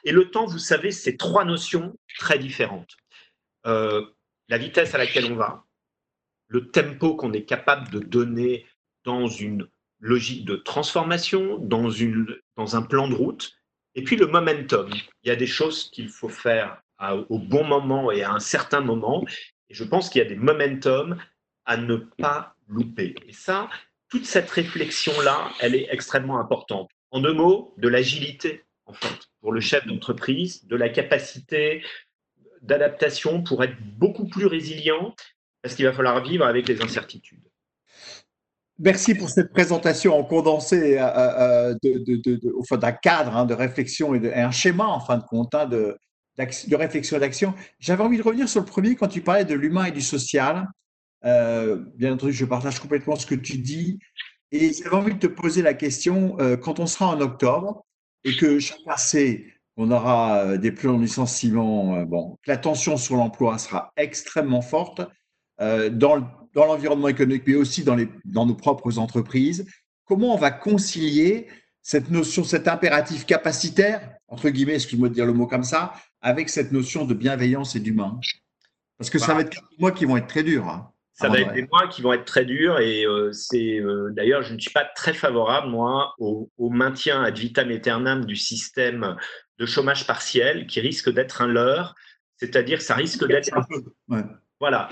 [0.07, 2.97] Et le temps, vous savez, c'est trois notions très différentes.
[3.67, 4.07] Euh,
[4.49, 5.65] la vitesse à laquelle on va,
[6.47, 8.67] le tempo qu'on est capable de donner
[9.03, 13.53] dans une logique de transformation, dans, une, dans un plan de route,
[13.97, 14.89] et puis le momentum.
[15.25, 16.81] Il y a des choses qu'il faut faire
[17.29, 19.27] au bon moment et à un certain moment,
[19.69, 21.21] et je pense qu'il y a des momentum
[21.65, 23.17] à ne pas louper.
[23.27, 23.69] Et ça,
[24.09, 26.89] toute cette réflexion-là, elle est extrêmement importante.
[27.11, 28.66] En deux mots, de l'agilité,
[29.41, 31.83] pour le chef d'entreprise, de la capacité
[32.63, 35.15] d'adaptation pour être beaucoup plus résilient,
[35.63, 37.43] parce qu'il va falloir vivre avec les incertitudes.
[38.79, 44.35] Merci pour cette présentation en condensé euh, euh, de, d'un cadre hein, de réflexion et,
[44.35, 45.97] un schéma, en fin de compte, hein, de,
[46.37, 47.55] réflexion et d'action.
[47.79, 50.67] J'avais envie de revenir sur le premier quand tu parlais de l'humain et du social.
[51.25, 53.99] Euh, bien entendu, je partage complètement ce que tu dis.
[54.53, 57.85] Et j'avais envie de te poser la question, euh, quand on sera en octobre
[58.25, 62.97] et que chacun sait qu'on aura euh, des plans de licenciement, bon, que la tension
[62.97, 65.03] sur l'emploi sera extrêmement forte
[65.59, 66.21] dans,
[66.53, 69.67] dans l'environnement économique, mais aussi dans, les, dans nos propres entreprises,
[70.07, 71.49] comment on va concilier
[71.83, 76.49] cette notion, cet impératif capacitaire, entre guillemets, excuse-moi de dire le mot comme ça, avec
[76.49, 78.19] cette notion de bienveillance et d'humain?
[78.99, 79.35] Parce que ça bah.
[79.35, 80.69] va être des mois qui vont être très durs.
[80.69, 84.11] Hein, ça va être des mois qui vont être très durs et euh, c'est euh,
[84.13, 89.17] d'ailleurs, je ne suis pas très favorable, moi, au, maintien ad vitam aeternam du système
[89.59, 91.95] de chômage partiel qui risque d'être un leurre,
[92.37, 93.51] c'est-à-dire ça risque d'être.
[94.09, 94.23] Ouais.
[94.61, 94.91] Voilà,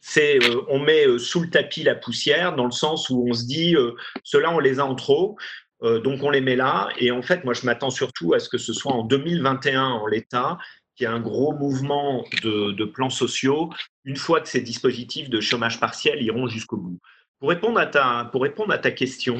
[0.00, 3.44] c'est euh, on met sous le tapis la poussière dans le sens où on se
[3.44, 3.76] dit
[4.22, 5.36] ceux-là on les a en trop,
[5.82, 6.88] donc on les met là.
[6.98, 10.06] Et en fait, moi, je m'attends surtout à ce que ce soit en 2021 en
[10.06, 10.56] l'état
[10.94, 13.70] qu'il y ait un gros mouvement de, plans sociaux
[14.04, 16.98] une fois que ces dispositifs de chômage partiel iront jusqu'au bout.
[17.38, 19.38] Pour répondre à ta, pour répondre à ta question,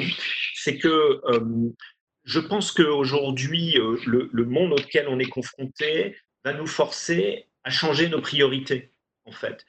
[0.55, 1.71] c'est que euh,
[2.25, 7.71] je pense qu'aujourd'hui, euh, le, le, monde auquel on est confronté va nous forcer à
[7.71, 8.93] changer nos priorités,
[9.25, 9.65] en fait.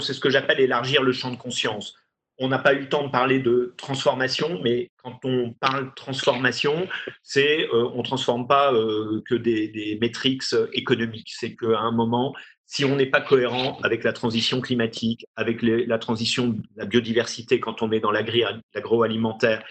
[0.00, 1.94] C'est ce que j'appelle élargir le champ de conscience
[2.40, 6.88] on n'a pas eu le temps de parler de transformation, mais quand on parle transformation,
[7.22, 11.32] c'est euh, on transforme pas euh, que des, métriques économiques.
[11.36, 15.98] C'est qu'à un moment, si on n'est pas cohérent avec la transition climatique, avec la
[15.98, 19.62] transition de la biodiversité, quand on est dans l'agroalimentaire,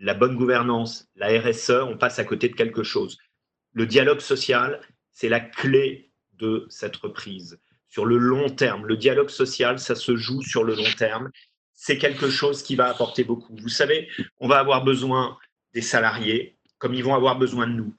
[0.00, 3.16] la bonne gouvernance, la RSE, on passe à côté de quelque chose.
[3.72, 4.80] Le dialogue social,
[5.12, 7.60] c'est la clé de cette reprise.
[7.88, 11.30] Sur le long terme, le dialogue social, ça se joue sur le long terme
[11.80, 13.54] c'est quelque chose qui va apporter beaucoup.
[13.56, 14.08] Vous savez,
[14.40, 15.38] on va avoir besoin
[15.74, 17.94] des salariés comme ils vont avoir besoin de nous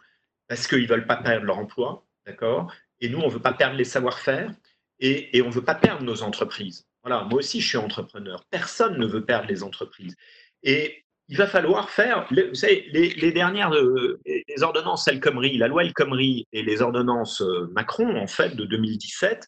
[0.49, 2.73] parce qu'ils ne veulent pas perdre leur emploi, d'accord?
[2.99, 4.51] Et nous, on ne veut pas perdre les savoir-faire
[4.99, 6.85] et, on ne veut pas perdre nos entreprises.
[7.03, 8.43] Voilà, moi aussi, je suis entrepreneur.
[8.51, 10.17] Personne ne veut perdre les entreprises.
[10.61, 14.19] Et il va falloir faire, vous savez, les, dernières euh,
[14.59, 18.65] ordonnances El Khomri, la loi El Khomri et les ordonnances euh, Macron, en fait, de
[18.65, 19.47] 2017,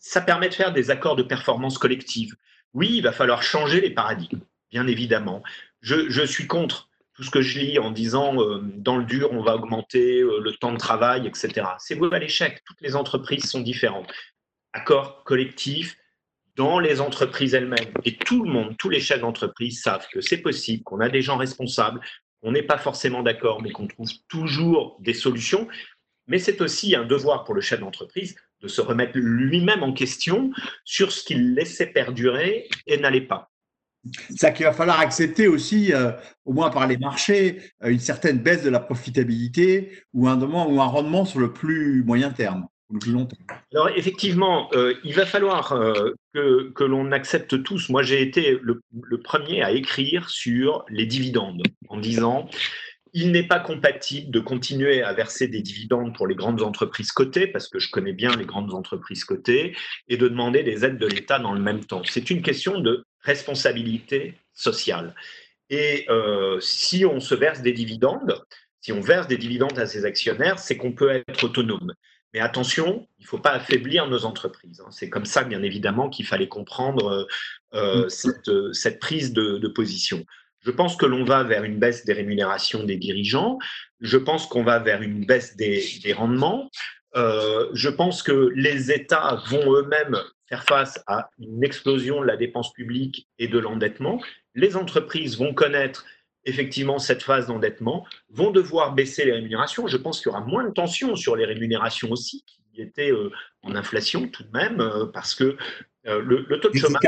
[0.00, 2.34] ça permet de faire des accords de performance collective.
[2.74, 5.42] Oui, il va falloir changer les paradigmes, bien évidemment.
[5.80, 9.42] Je, suis contre tout ce que je lis en disant euh, dans le dur, on
[9.42, 11.66] va augmenter euh, le temps de travail, etc.
[11.78, 12.62] C'est vous à l'échec.
[12.64, 14.10] Toutes les entreprises sont différentes.
[14.72, 15.96] Accord collectif
[16.56, 17.92] dans les entreprises elles-mêmes.
[18.04, 21.22] Et tout le monde, tous les chefs d'entreprise savent que c'est possible, qu'on a des
[21.22, 22.00] gens responsables,
[22.42, 25.68] qu'on n'est pas forcément d'accord, mais qu'on trouve toujours des solutions.
[26.32, 30.50] Mais c'est aussi un devoir pour le chef d'entreprise de se remettre lui-même en question
[30.82, 33.50] sur ce qu'il laissait perdurer et n'allait pas.
[34.34, 36.12] C'est qu'il va falloir accepter aussi, euh,
[36.46, 40.80] au moins par les marchés, euh, une certaine baisse de la profitabilité ou un, ou
[40.80, 42.66] un rendement sur le plus moyen terme.
[43.74, 45.78] Alors effectivement, euh, il va falloir
[46.32, 47.90] que, l'on accepte tous.
[47.90, 48.80] Moi, j'ai été le,
[49.22, 52.48] premier à écrire sur les dividendes en disant
[53.12, 57.46] il n'est pas compatible de continuer à verser des dividendes pour les grandes entreprises cotées,
[57.46, 59.76] parce que je connais bien les grandes entreprises cotées,
[60.08, 62.02] et de demander des aides de l'État dans le même temps.
[62.04, 65.14] C'est une question de responsabilité sociale.
[65.70, 68.42] Et euh, si on se verse des dividendes,
[68.80, 71.94] si on verse des dividendes à ses actionnaires, c'est qu'on peut être autonome.
[72.34, 74.80] Mais attention, il ne faut pas affaiblir nos entreprises.
[74.80, 74.90] Hein.
[74.90, 77.26] C'est comme ça, bien évidemment, qu'il fallait comprendre
[77.74, 78.72] euh, euh, mm.
[78.72, 80.24] cette, prise de, position.
[80.62, 83.58] Je pense que l'on va vers une baisse des rémunérations des dirigeants.
[84.00, 86.70] Je pense qu'on va vers une baisse des, rendements.
[87.16, 92.36] Euh, je pense que les États vont eux-mêmes faire face à une explosion de la
[92.36, 94.22] dépense publique et de l'endettement.
[94.54, 96.06] Les entreprises vont connaître
[96.44, 99.86] effectivement cette phase d'endettement, vont devoir baisser les rémunérations.
[99.86, 103.30] Je pense qu'il y aura moins de tension sur les rémunérations aussi, qui étaient euh,
[103.62, 105.56] en inflation tout de même, euh, parce que
[106.04, 107.00] le, taux de chômage...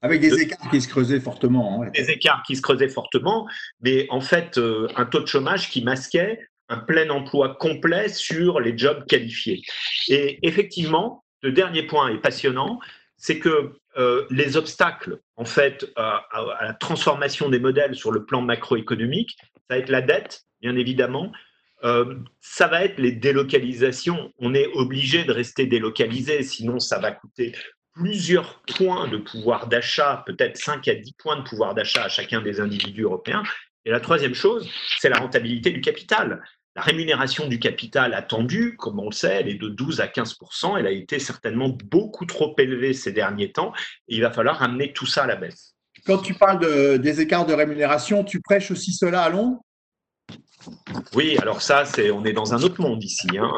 [0.00, 1.82] Avec des écarts qui se creusaient fortement.
[1.82, 3.48] Hein, des écarts qui se creusaient fortement,
[3.80, 4.60] mais en fait,
[4.96, 9.62] un taux de chômage qui masquait un plein emploi complet sur les jobs qualifiés.
[10.08, 12.80] Et effectivement, le dernier point est passionnant,
[13.16, 16.26] c'est que euh, les obstacles, en fait, à,
[16.62, 21.32] la transformation des modèles sur le plan macroéconomique, ça va être la dette, bien évidemment.
[21.84, 24.32] Euh, ça va être les délocalisations.
[24.38, 27.54] On est obligé de rester délocalisé, sinon ça va coûter
[27.98, 32.40] plusieurs points de pouvoir d'achat, peut-être 5 à 10 points de pouvoir d'achat à chacun
[32.40, 33.42] des individus européens.
[33.84, 36.42] Et la troisième chose, c'est la rentabilité du capital.
[36.76, 40.36] La rémunération du capital attendue, comme on le sait, elle est de 12 à 15
[40.78, 43.72] Elle a été certainement beaucoup trop élevée ces derniers temps
[44.06, 45.74] et il va falloir amener tout ça à la baisse.
[46.06, 49.60] Quand tu parles des écarts de rémunération, tu prêches aussi cela à Londres?
[51.14, 53.26] Oui, alors ça, c'est, on est dans un autre monde ici.
[53.36, 53.50] Hein.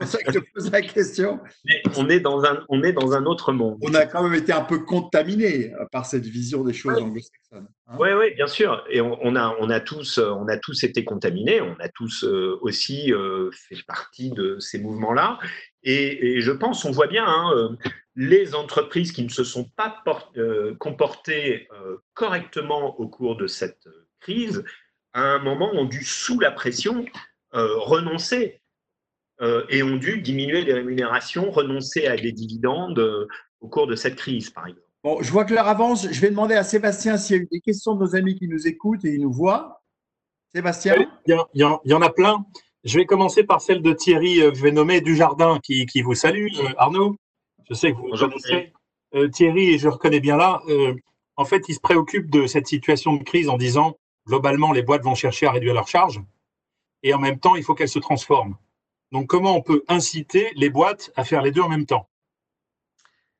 [0.00, 1.40] C'est ça que je te pose la question.
[1.64, 3.78] Mais on est, dans un, on est dans un autre monde.
[3.82, 7.68] On a quand même été un peu contaminé euh, par cette vision des choses anglo-saxonnes.
[7.98, 8.18] oui, hein.
[8.18, 8.84] oui, bien sûr.
[8.90, 11.62] Et on, a, on, a tous, euh, on a tous été contaminés.
[11.62, 13.12] On a tous euh, aussi
[13.52, 15.38] fait partie de ces mouvements-là.
[15.82, 17.76] Et, je pense, on voit bien, hein,
[18.16, 20.02] les entreprises qui ne se sont pas
[20.78, 21.68] comportées
[22.14, 23.86] correctement au cours de cette
[24.18, 24.64] crise,
[25.12, 27.06] à un moment ont dû, sous la pression,
[27.52, 28.60] renoncer
[29.68, 33.26] et ont dû diminuer les rémunérations, renoncer à des dividendes euh,
[33.60, 34.86] au cours de cette crise, par exemple.
[35.04, 36.10] Bon, je vois que l'heure avance.
[36.10, 38.48] Je vais demander à Sébastien s'il y a eu des questions de nos amis qui
[38.48, 39.82] nous écoutent et qui nous voient.
[40.54, 40.94] Sébastien
[41.26, 42.44] il, y y en a plein.
[42.84, 46.14] Je vais commencer par celle de Thierry, euh, je vais nommer Dujardin, qui, qui vous
[46.14, 46.48] salue.
[46.78, 47.16] Arnaud,
[47.68, 48.72] je sais que vous connaissez.
[49.32, 50.60] Thierry, et je reconnais bien là,
[51.36, 53.96] en fait, il se préoccupe de cette situation de crise en disant,
[54.26, 56.20] globalement, les boîtes vont chercher à réduire leurs charges,
[57.02, 58.56] et en même temps, il faut qu'elles se transforment.
[59.16, 62.10] Donc, comment on peut inciter les boîtes à faire les deux en même temps?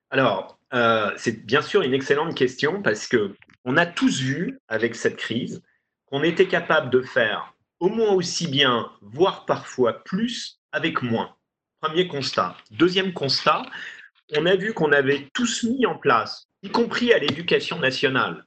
[0.08, 3.36] Alors, euh, c'est bien sûr une excellente question parce que
[3.66, 5.62] on a tous vu avec cette crise
[6.06, 11.36] qu'on était capable de faire au moins aussi bien, voire parfois plus, avec moins.
[11.82, 12.56] Premier constat.
[12.70, 13.60] Deuxième constat,
[14.34, 18.46] on a vu qu'on avait tous mis en place, y compris à l'éducation nationale,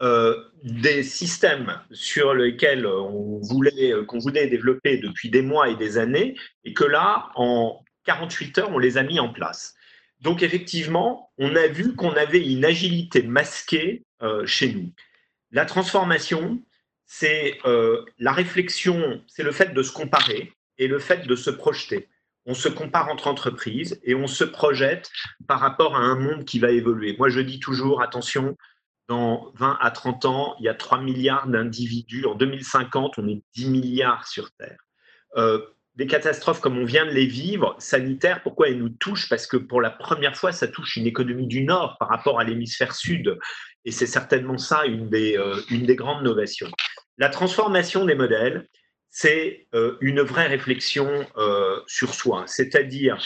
[0.00, 5.74] euh, des systèmes sur lesquels on voulait, euh, qu'on voulait développer depuis des mois et
[5.74, 9.74] des années, et que là, en 48 heures, on les a mis en place.
[10.20, 14.92] Donc effectivement, on a vu qu'on avait une agilité masquée euh, chez nous.
[15.50, 16.62] La transformation,
[17.06, 17.58] c'est
[18.18, 22.06] la réflexion, c'est le fait de se comparer et le fait de se projeter.
[22.44, 25.10] On se compare entre entreprises et on se projette
[25.46, 27.16] par rapport à un monde qui va évoluer.
[27.18, 28.56] Moi, je dis toujours, attention,
[29.08, 32.26] dans 20 à 30 ans, il y a 3 milliards d'individus.
[32.26, 34.78] En 2050, on est 10 milliards sur Terre.
[35.36, 35.60] Euh,
[35.96, 39.28] des catastrophes comme on vient de les vivre, sanitaires, pourquoi elles nous touchent?
[39.28, 42.44] Parce que pour la première fois, ça touche une économie du Nord par rapport à
[42.44, 43.36] l'hémisphère Sud.
[43.84, 45.56] Et c'est certainement ça une des, euh,
[45.94, 46.70] grandes novations.
[47.16, 48.68] La transformation des modèles,
[49.10, 51.26] c'est euh, une vraie réflexion
[51.86, 52.44] sur soi.
[52.46, 53.18] C'est-à-dire,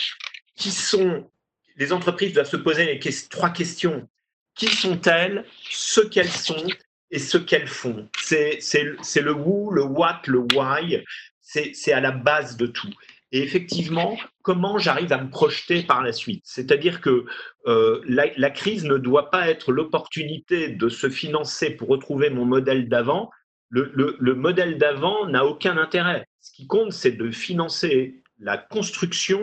[0.56, 1.28] qui sont
[1.76, 4.08] les entreprises doivent se poser les trois questions
[4.54, 6.66] qui sont-elles, ce qu'elles sont
[7.10, 8.08] et ce qu'elles font.
[8.18, 11.04] C'est le who, le what, le why,
[11.40, 12.92] c'est à la base de tout.
[13.32, 16.42] et effectivement, comment j'arrive à me projeter par la suite?
[16.44, 17.26] C'est-à-dire que
[17.66, 22.88] euh, la, crise ne doit pas être l'opportunité de se financer pour retrouver mon modèle
[22.88, 23.30] d'avant.
[23.70, 26.26] Le, modèle d'avant n'a aucun intérêt.
[26.40, 29.40] Ce qui compte, c'est de financer la construction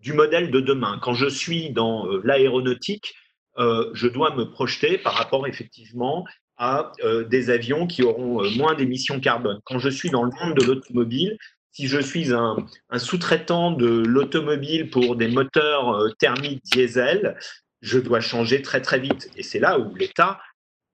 [0.00, 0.98] du modèle de demain.
[1.00, 3.14] Quand je suis dans euh, l'aéronautique,
[3.58, 6.24] euh, je dois me projeter par rapport effectivement
[6.58, 6.92] à
[7.28, 9.58] des avions qui auront moins d'émissions carbone.
[9.64, 11.36] Quand je suis dans le monde de l'automobile,
[11.72, 12.56] si je suis un,
[12.96, 17.38] sous-traitant de l'automobile pour des moteurs euh, thermiques diesel,
[17.80, 19.30] je dois changer très très vite.
[19.36, 20.38] Et c'est là où l'État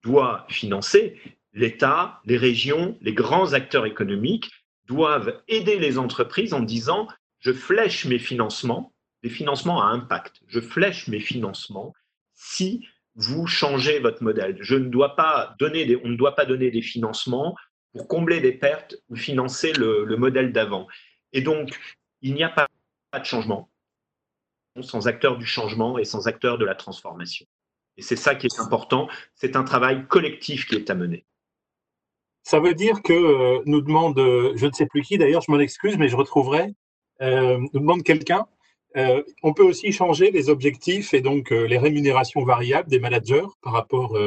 [0.03, 1.19] doit financer.
[1.53, 4.49] L'État, les régions, les grands acteurs économiques
[4.87, 7.07] doivent aider les entreprises en disant
[7.39, 11.93] je flèche mes financements, des financements à impact, je flèche mes financements
[12.39, 14.57] si vous changez votre modèle.
[14.61, 17.53] Je ne dois pas donner on ne doit pas donner des financements
[17.91, 20.87] pour combler des pertes ou financer le, modèle d'avant.
[21.33, 21.77] Et donc,
[22.21, 22.67] il n'y a pas
[23.19, 23.69] de changement
[24.81, 27.45] sans acteurs du changement et sans acteurs de la transformation.
[27.97, 29.09] Et c'est ça qui est important.
[29.35, 31.25] C'est un travail collectif qui est à mener.
[32.43, 35.51] Ça veut dire que euh, nous demande, euh, je ne sais plus qui d'ailleurs, je
[35.51, 36.73] m'en excuse, mais je retrouverai,
[37.21, 38.47] euh, nous demande quelqu'un,
[38.95, 44.17] on peut aussi changer les objectifs et donc les rémunérations variables des managers par rapport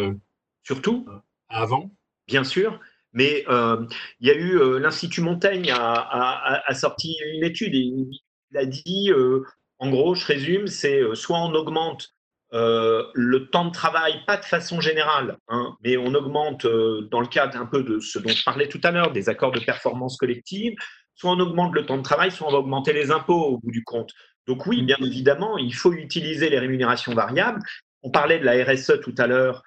[0.63, 1.07] surtout
[1.49, 1.91] à avant.
[2.29, 2.81] Bien sûr,
[3.13, 3.85] mais euh,
[4.21, 9.11] il y a eu euh, l'Institut Montaigne a, sorti une étude et il a dit,
[9.11, 9.45] euh,
[9.79, 12.11] en gros, je résume, c'est soit on augmente
[12.55, 17.59] le temps de travail, pas de façon générale, hein, mais on augmente dans le cadre
[17.59, 20.75] un peu de ce dont je parlais tout à l'heure, des accords de performance collective,
[21.15, 23.71] soit on augmente le temps de travail, soit on va augmenter les impôts au bout
[23.71, 24.11] du compte.
[24.47, 27.61] Donc oui, bien évidemment, il faut utiliser les rémunérations variables.
[28.03, 29.63] On parlait de la RSE tout à l'heure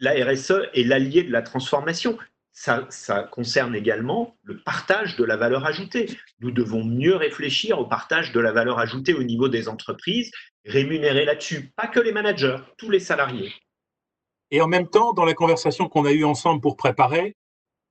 [0.00, 2.18] la RSE est l'allié de la transformation.
[2.52, 2.88] Ça,
[3.30, 6.18] concerne également le partage de la valeur ajoutée.
[6.40, 10.30] Nous devons mieux réfléchir au partage de la valeur ajoutée au niveau des entreprises,
[10.66, 13.52] rémunérer là-dessus, pas que les managers, tous les salariés.
[14.50, 17.36] Et en même temps, dans la conversation qu'on a eue ensemble pour préparer,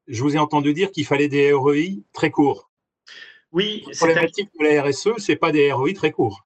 [0.07, 2.68] je vous ai entendu dire qu'il fallait des ROI très courts.
[3.51, 6.45] Oui, la problématique de la RSE, ce n'est pas des ROI très courts.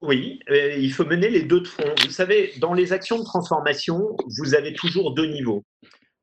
[0.00, 1.92] Oui, euh, il faut mener les deux de front.
[2.04, 5.64] Vous savez, dans les actions de transformation, vous avez toujours deux niveaux.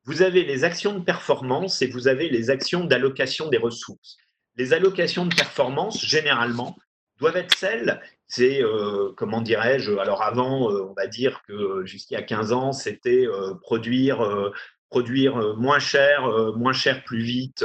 [0.04, 4.16] Vous avez les actions de performance et vous avez les actions d'allocation des ressources.
[4.56, 6.76] Les allocations de performance, généralement,
[7.18, 12.22] doivent être celles, c'est, euh, comment dirais-je, alors avant, euh, on va dire que jusqu'à
[12.22, 13.26] 15 ans, c'était
[13.60, 14.52] produire,
[14.88, 17.64] produire moins cher, moins cher plus vite,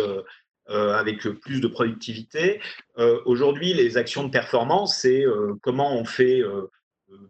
[0.70, 2.62] euh, avec plus de productivité.
[3.00, 6.44] Euh, aujourd'hui, les actions de performance, c'est euh, comment on fait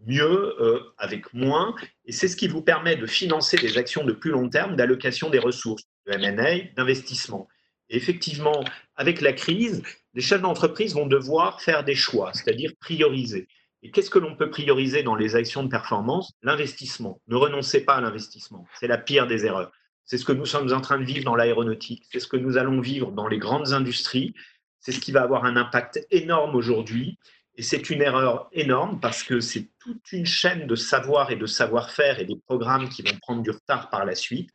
[0.05, 0.53] mieux
[0.97, 1.73] avec moins.
[2.05, 5.29] Et c'est ce qui vous permet de financer des actions de plus long terme d'allocation
[5.29, 7.47] des ressources, de M&A, d'investissement.
[7.89, 8.63] Et effectivement,
[8.95, 9.81] avec la crise,
[10.13, 13.47] les chefs d'entreprise vont devoir faire des choix, c'est-à-dire prioriser.
[13.81, 16.33] Et qu'est-ce que l'on peut prioriser dans les actions de performance?
[16.43, 17.19] L'investissement.
[17.27, 18.67] Ne renoncez pas à l'investissement.
[18.79, 19.71] C'est la pire des erreurs.
[20.11, 22.57] C'est ce que nous sommes en train de vivre dans l'aéronautique, c'est ce que nous
[22.57, 24.33] allons vivre dans les grandes industries,
[24.81, 27.17] c'est ce qui va avoir un impact énorme aujourd'hui.
[27.55, 31.45] Et c'est une erreur énorme parce que c'est toute une chaîne de savoir et de
[31.45, 34.49] savoir-faire et des programmes qui vont prendre du retard par la suite.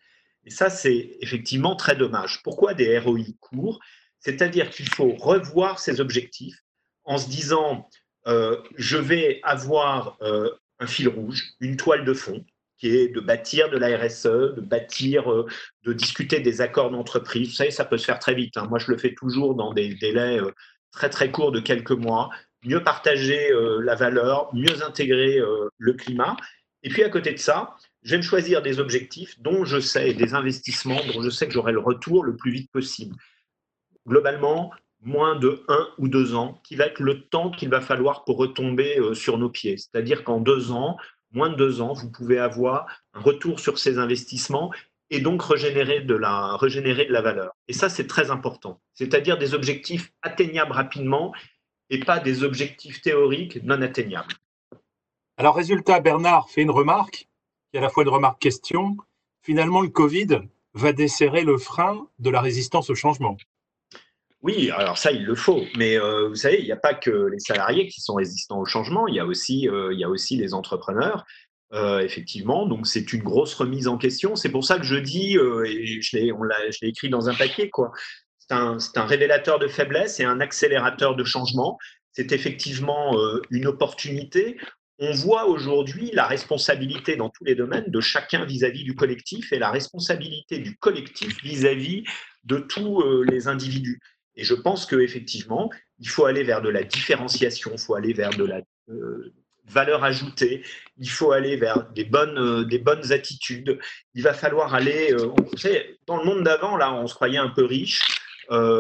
[0.45, 2.43] Et ça, c'est effectivement très dommage.
[2.43, 3.81] Pourquoi des ROI courts?
[4.21, 6.59] C'est-à-dire qu'il faut revoir ses objectifs
[7.05, 7.89] en se disant,
[8.27, 12.45] euh, je vais avoir euh, un fil rouge, une toile de fond,
[12.79, 15.47] qui est de bâtir de la RSE, de bâtir, euh,
[15.85, 17.49] de discuter des accords d'entreprise.
[17.49, 18.57] Vous savez, ça peut se faire très vite.
[18.57, 18.67] Hein.
[18.69, 20.51] Moi, je le fais toujours dans des délais euh,
[20.93, 22.31] très très courts de quelques mois.
[22.65, 25.41] Mieux partager euh, la valeur, mieux intégrer
[25.79, 26.37] le climat.
[26.83, 30.15] Et puis à côté de ça, je vais me choisir des objectifs dont je sais,
[30.15, 33.17] des investissements dont je sais que j'aurai le retour le plus vite possible.
[34.07, 38.25] Globalement, moins de un ou deux ans, qui va être le temps qu'il va falloir
[38.25, 39.77] pour retomber sur nos pieds.
[39.77, 40.97] C'est-à-dire qu'en deux ans,
[41.33, 44.73] moins de deux ans, vous pouvez avoir un retour sur ces investissements
[45.11, 47.53] et donc régénérer de la, de la valeur.
[47.69, 48.81] Et ça, c'est très important.
[48.95, 51.33] C'est-à-dire des objectifs atteignables rapidement
[51.91, 54.35] et pas des objectifs théoriques non atteignables.
[55.37, 57.29] Alors, résultat, Bernard fait une remarque,
[57.71, 58.97] qui est à la fois une remarque question.
[59.43, 60.41] Finalement, le Covid
[60.75, 63.37] va desserrer le frein de la résistance au changement.
[64.43, 65.65] Oui, alors ça, il le faut.
[65.77, 68.65] Mais euh, vous savez, il n'y a pas que les salariés qui sont résistants au
[68.65, 69.93] changement, il y a aussi, euh,
[70.31, 71.25] les entrepreneurs.
[71.73, 74.37] Euh, effectivement, donc c'est une grosse remise en question.
[74.37, 77.91] C'est pour ça que je dis, et je l'ai, écrit dans un papier, quoi.
[78.39, 81.77] C'est un, un, révélateur de faiblesse et un accélérateur de changement.
[82.13, 83.19] C'est effectivement
[83.51, 84.59] une opportunité.
[85.01, 89.59] On voit aujourd'hui la responsabilité dans tous les domaines de chacun vis-à-vis du collectif et
[89.59, 92.11] la responsabilité du collectif vis-à-vis -vis
[92.45, 94.01] de tous les individus.
[94.37, 98.31] Et je pense qu'effectivement, il faut aller vers de la différenciation, il faut aller vers
[98.31, 98.61] de la
[98.91, 99.33] euh,
[99.69, 100.63] valeur ajoutée,
[100.99, 103.79] il faut aller vers des bonnes, euh, attitudes.
[104.15, 105.13] Il va falloir aller.
[105.13, 105.33] Euh,
[106.07, 108.01] dans le monde d'avant, là, on se croyait un peu riche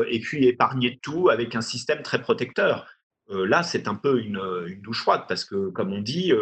[0.08, 2.86] et puis épargner de tout avec un système très protecteur.
[3.28, 4.38] là, c'est un peu une,
[4.80, 6.32] douche froide parce que, comme on dit,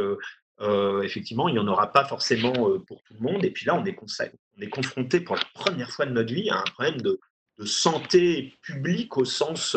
[1.03, 2.53] effectivement, il n'y en aura pas forcément
[2.87, 3.43] pour tout le monde.
[3.43, 6.65] Et puis là, on est confronté pour la première fois de notre vie à un
[6.65, 7.19] problème de,
[7.59, 9.77] de santé publique au sens,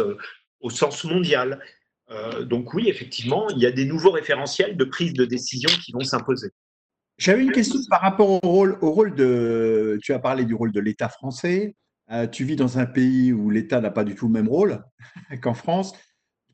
[0.61, 1.59] au sens mondial.
[2.09, 5.91] Euh, donc oui, effectivement, il y a des nouveaux référentiels de prise de décision qui
[5.91, 6.51] vont s'imposer.
[7.17, 9.99] J'avais une question par rapport au rôle, au rôle de.
[10.03, 11.75] Tu as parlé du rôle de l'État français.
[12.11, 14.83] Euh, tu vis dans un pays où l'État n'a pas du tout le même rôle
[15.41, 15.93] qu'en France.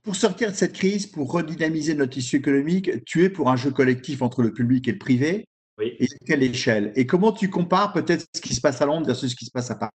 [0.02, 3.72] Pour sortir de cette crise, pour redynamiser notre tissu économique, tu es pour un jeu
[3.72, 5.46] collectif entre le public et le privé.
[5.78, 5.96] Oui.
[6.00, 6.92] Et à quelle échelle?
[6.96, 9.52] Et comment tu compares peut-être ce qui se passe à Londres versus ce qui se
[9.52, 9.92] passe à Paris?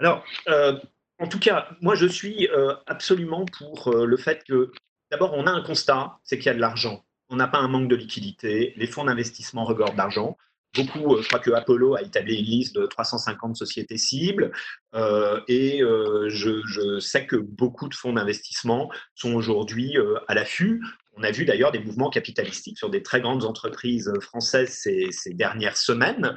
[0.00, 0.78] Alors, euh,
[1.18, 4.70] en tout cas, moi, je suis euh, absolument pour euh, le fait que,
[5.10, 7.04] d'abord, on a un constat, c'est qu'il y a de l'argent.
[7.30, 8.74] On n'a pas un manque de liquidité.
[8.76, 10.36] Les fonds d'investissement regorgent d'argent.
[10.74, 14.52] Beaucoup, je crois que Apollo a établi une liste de 350 sociétés cibles
[15.48, 19.96] et je, sais que beaucoup de fonds d'investissement sont aujourd'hui
[20.28, 20.84] à l'affût.
[21.16, 24.78] On a vu d'ailleurs des mouvements capitalistiques sur des très grandes entreprises françaises
[25.10, 26.34] ces dernières semaines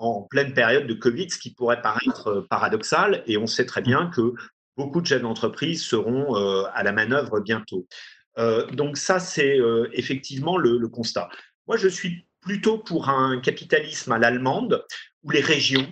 [0.00, 3.22] en pleine période de Covid, ce qui pourrait paraître euh, paradoxal.
[3.26, 4.32] Et on sait très bien que
[4.76, 7.86] beaucoup de chefs d'entreprise seront euh, à la manœuvre bientôt.
[8.38, 9.58] Euh, donc ça, c'est
[9.92, 11.28] effectivement le, constat.
[11.66, 14.84] Moi, je suis plutôt pour un capitalisme à l'allemande
[15.22, 15.86] où les régions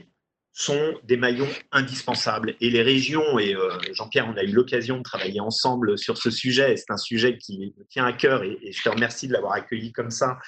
[0.52, 2.54] sont des maillons indispensables.
[2.60, 3.54] Et les régions, et
[3.92, 7.74] Jean-Pierre, on a eu l'occasion de travailler ensemble sur ce sujet, c'est un sujet qui
[7.76, 10.38] me tient à cœur, et je te remercie de l'avoir accueilli comme ça,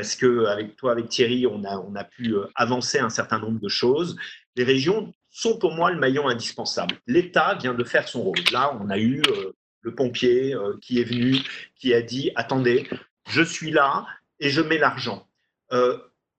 [0.00, 3.60] parce qu'avec toi, avec Thierry, on a, on a pu euh, avancer un certain nombre
[3.60, 4.16] de choses.
[4.56, 6.96] Les régions sont pour moi le maillon indispensable.
[7.06, 8.38] L'État vient de faire son rôle.
[8.50, 11.36] Là, on a eu euh, le pompier euh, qui est venu,
[11.76, 12.88] qui a dit, attendez,
[13.28, 14.06] je suis là
[14.38, 15.28] et je mets l'argent.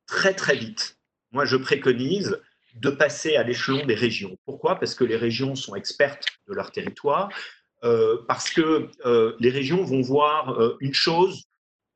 [0.07, 0.97] très, très vite,
[1.31, 2.41] moi, je préconise
[2.73, 4.37] de passer à l'échelon des régions.
[4.43, 4.79] Pourquoi?
[4.79, 7.29] Parce que les régions sont expertes de leur territoire,
[8.27, 8.89] parce que
[9.39, 11.45] les régions vont voir une chose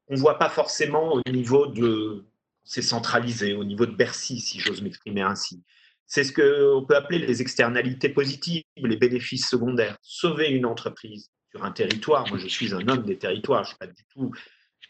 [0.07, 2.25] on ne voit pas forcément au niveau de.
[2.63, 5.61] C'est centralisé, au niveau de Bercy, si j'ose m'exprimer ainsi.
[6.07, 9.97] C'est ce qu'on peut appeler les externalités positives, les bénéfices secondaires.
[10.01, 12.27] Sauver une entreprise sur un territoire.
[12.27, 13.63] Moi, je suis un homme des territoires.
[13.63, 14.31] Je suis pas du tout.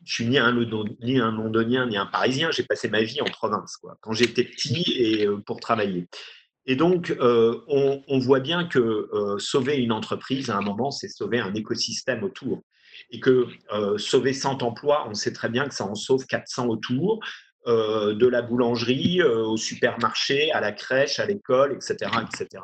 [0.03, 0.53] Je suis ni un,
[1.01, 2.51] ni un londonien ni un parisien.
[2.51, 6.07] J'ai passé ma vie en province, quand j'étais petit et euh, pour travailler.
[6.66, 11.09] Et donc, euh, on, voit bien que euh, sauver une entreprise, à un moment, c'est
[11.09, 12.63] sauver un écosystème autour
[13.10, 16.68] et que euh, sauver 100 emplois, on sait très bien que ça en sauve 400
[16.68, 17.20] autour,
[17.68, 22.64] euh, de la boulangerie euh, au supermarché, à la crèche, à l'école, etc., etc.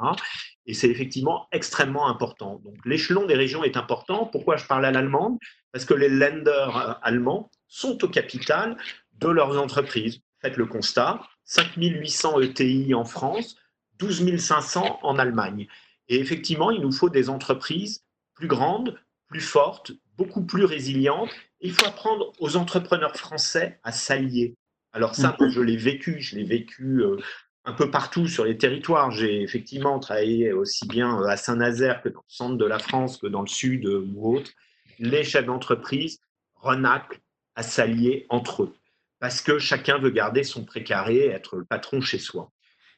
[0.67, 2.61] Et c'est effectivement extrêmement important.
[2.63, 4.27] Donc l'échelon des régions est important.
[4.27, 5.39] Pourquoi je parle à l'allemande?
[5.71, 8.77] Parce que les lenders allemands sont au capital
[9.13, 10.19] de leurs entreprises.
[10.39, 13.55] Faites le constat, 5800 ETI en France,
[13.97, 15.67] 12 500 en Allemagne.
[16.09, 18.03] Et effectivement, il nous faut des entreprises
[18.35, 21.31] plus grandes, plus fortes, beaucoup plus résiliente.
[21.61, 24.55] il faut apprendre aux entrepreneurs français à s'allier.
[24.93, 25.49] Alors ça, mhm.
[25.49, 27.17] je l'ai vécu, je l'ai vécu euh,
[27.65, 29.09] un peu partout sur les territoires.
[29.09, 33.25] J'ai effectivement travaillé aussi bien à Saint-Nazaire que dans le centre de la France, que
[33.25, 34.51] dans le sud euh, ou autre.
[34.99, 36.19] Les chefs d'entreprise
[36.53, 37.19] renaclent
[37.55, 38.73] à s'allier entre eux
[39.19, 42.51] parce que chacun veut garder son précaré, être le patron chez soi.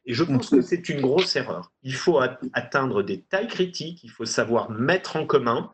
[0.06, 1.72] Et je pense que c'est une grosse erreur.
[1.84, 2.20] Il faut
[2.54, 5.72] atteindre des tailles critiques, il faut savoir mettre en commun,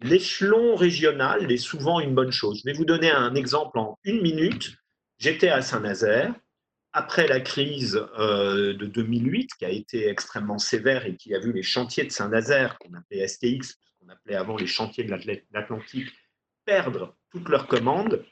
[0.00, 2.60] L'échelon régional est souvent une bonne chose.
[2.64, 4.76] Je vais vous donner un exemple en une minute.
[5.18, 6.34] J'étais à Saint-Nazaire.
[6.92, 11.52] Après la crise euh, de 2008, qui a été extrêmement sévère et qui a vu
[11.52, 15.14] les chantiers de Saint-Nazaire, qu'on appelait STX, qu'on appelait avant les chantiers de
[15.52, 16.08] l'Atlantique,
[16.64, 18.24] perdre toutes leurs commandes,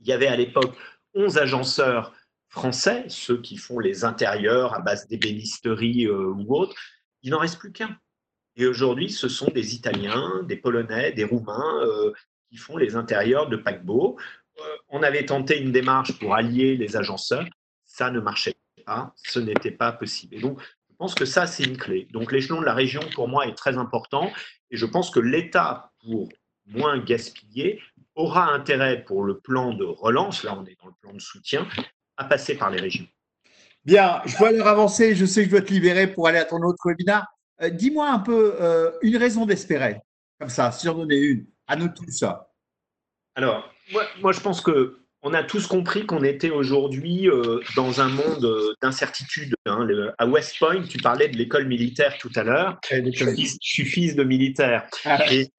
[0.00, 0.76] il y avait à l'époque
[1.14, 2.14] 11 agenceurs
[2.48, 6.76] français, ceux qui font les intérieurs à base d'ébénisterie euh, ou autres.
[7.22, 7.98] Il n'en reste plus qu'un.
[8.56, 12.12] Et aujourd'hui, ce sont des Italiens, des Polonais, des Roumains euh,
[12.50, 14.16] qui font les intérieurs de paquebots.
[14.58, 17.46] Euh, on avait tenté une démarche pour allier les agenceurs.
[17.84, 19.12] Ça ne marchait pas.
[19.16, 20.36] Ce n'était pas possible.
[20.36, 22.06] Et donc, je pense que ça, c'est une clé.
[22.12, 24.30] Donc, l'échelon de la région, pour moi, est très important.
[24.70, 26.28] Et je pense que l'État, pour
[26.66, 27.80] moins gaspiller,
[28.14, 31.66] aura intérêt pour le plan de relance, là on est dans le plan de soutien,
[32.16, 33.06] à passer par les régions.
[33.84, 36.44] Bien, je dois leur avancer, je sais que je dois te libérer pour aller à
[36.44, 37.26] ton autre webinaire.
[37.62, 40.00] Euh, dis-moi un peu euh, une raison d'espérer,
[40.40, 42.24] comme ça, si j'en donnais une, à nous tous.
[43.36, 48.02] Alors, moi, moi, je pense que on a tous compris qu'on était aujourd'hui euh, dans
[48.02, 49.54] un monde d'incertitude.
[49.64, 49.88] Hein.
[50.18, 52.78] à West Point, tu parlais de l'école militaire tout à l'heure.
[52.90, 54.86] Je, suis fils de militaire.
[55.06, 55.24] Ah.
[55.32, 55.50] Et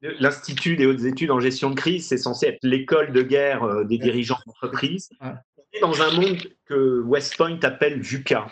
[0.00, 3.98] l'Institut des hautes études en gestion de crise, c'est censé être l'école de guerre des
[3.98, 5.10] dirigeants d'entreprise.
[5.20, 5.34] On
[5.74, 8.46] est dans un monde que West Point appelle VUCA,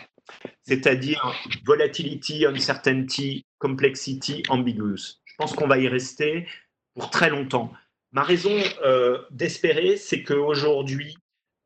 [0.67, 5.21] c'est-à-dire Volatility, Uncertainty, Complexity, Ambiguous.
[5.25, 6.47] Je pense qu'on va y rester
[6.95, 7.71] pour très longtemps.
[8.11, 11.17] Ma raison euh, d'espérer, c'est qu'aujourd'hui,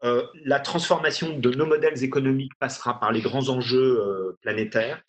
[0.04, 5.02] euh, la transformation de nos modèles économiques passera par les grands enjeux euh, planétaires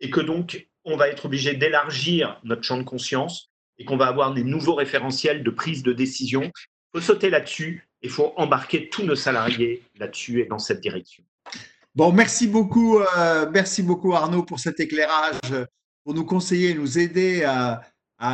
[0.00, 4.06] et que donc on va être obligé d'élargir notre champ de conscience et qu'on va
[4.06, 6.42] avoir des nouveaux référentiels de prise de décision.
[6.44, 10.80] Il faut sauter là-dessus et il faut embarquer tous nos salariés là-dessus et dans cette
[10.80, 11.22] direction.
[11.98, 13.00] Bon, merci beaucoup,
[13.52, 15.40] merci beaucoup Arnaud pour cet éclairage,
[16.04, 17.82] pour nous conseiller, nous aider à,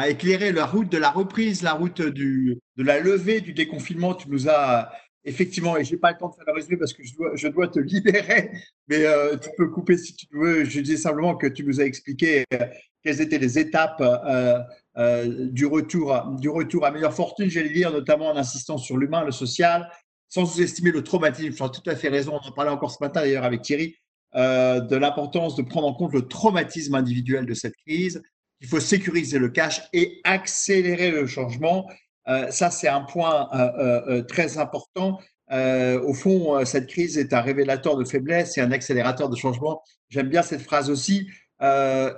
[0.07, 4.13] éclairer la route de la reprise, la route de la levée du déconfinement.
[4.13, 4.93] Tu nous as
[5.25, 7.69] effectivement, et je n'ai pas le temps de faire le résumé parce que je dois,
[7.69, 8.51] te libérer,
[8.89, 10.65] mais euh, tu peux couper si tu veux.
[10.65, 12.67] Je disais simplement que tu nous as expliqué euh,
[13.03, 18.29] quelles étaient les étapes euh, du, retour, du retour à meilleure fortune, j'allais dire, notamment
[18.29, 19.91] en insistant sur l'humain, le social,
[20.35, 21.55] sans sous-estimer le traumatisme.
[21.55, 22.41] Tu as tout à fait raison.
[22.43, 23.97] On en parlait encore ce matin d'ailleurs avec Thierry.
[24.35, 28.21] de l'importance de prendre en compte le traumatisme individuel de cette crise,
[28.61, 31.87] il faut sécuriser le cash et accélérer le changement.
[32.29, 35.21] Euh, ça, c'est un point euh, euh, très important.
[35.53, 39.83] au fond, cette crise est un révélateur de faiblesse et un accélérateur de changement.
[40.09, 41.29] J'aime bien cette phrase aussi.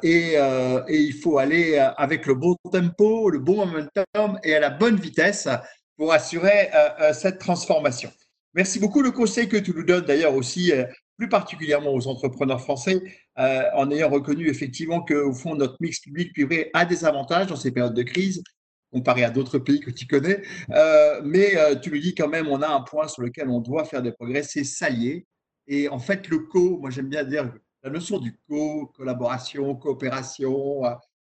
[0.03, 0.35] Et,
[0.93, 4.97] et, il faut aller avec le bon tempo, le bon momentum et à la bonne
[4.97, 5.49] vitesse
[5.97, 6.71] pour assurer
[7.13, 8.11] cette transformation.
[8.55, 9.03] Merci beaucoup.
[9.03, 10.73] Le conseil que tu nous donnes d'ailleurs aussi
[11.17, 13.03] plus particulièrement aux entrepreneurs français,
[13.39, 17.71] euh, en ayant reconnu effectivement qu'au fond, notre mix public-privé a des avantages dans ces
[17.71, 18.43] périodes de crise,
[18.93, 20.43] comparé à d'autres pays que tu connais.
[20.71, 23.61] Euh, mais euh, tu lui dis quand même, on a un point sur lequel on
[23.61, 25.27] doit faire des progrès, c'est s'allier.
[25.67, 30.83] Et en fait, le co, moi j'aime bien dire la notion du co, collaboration, coopération,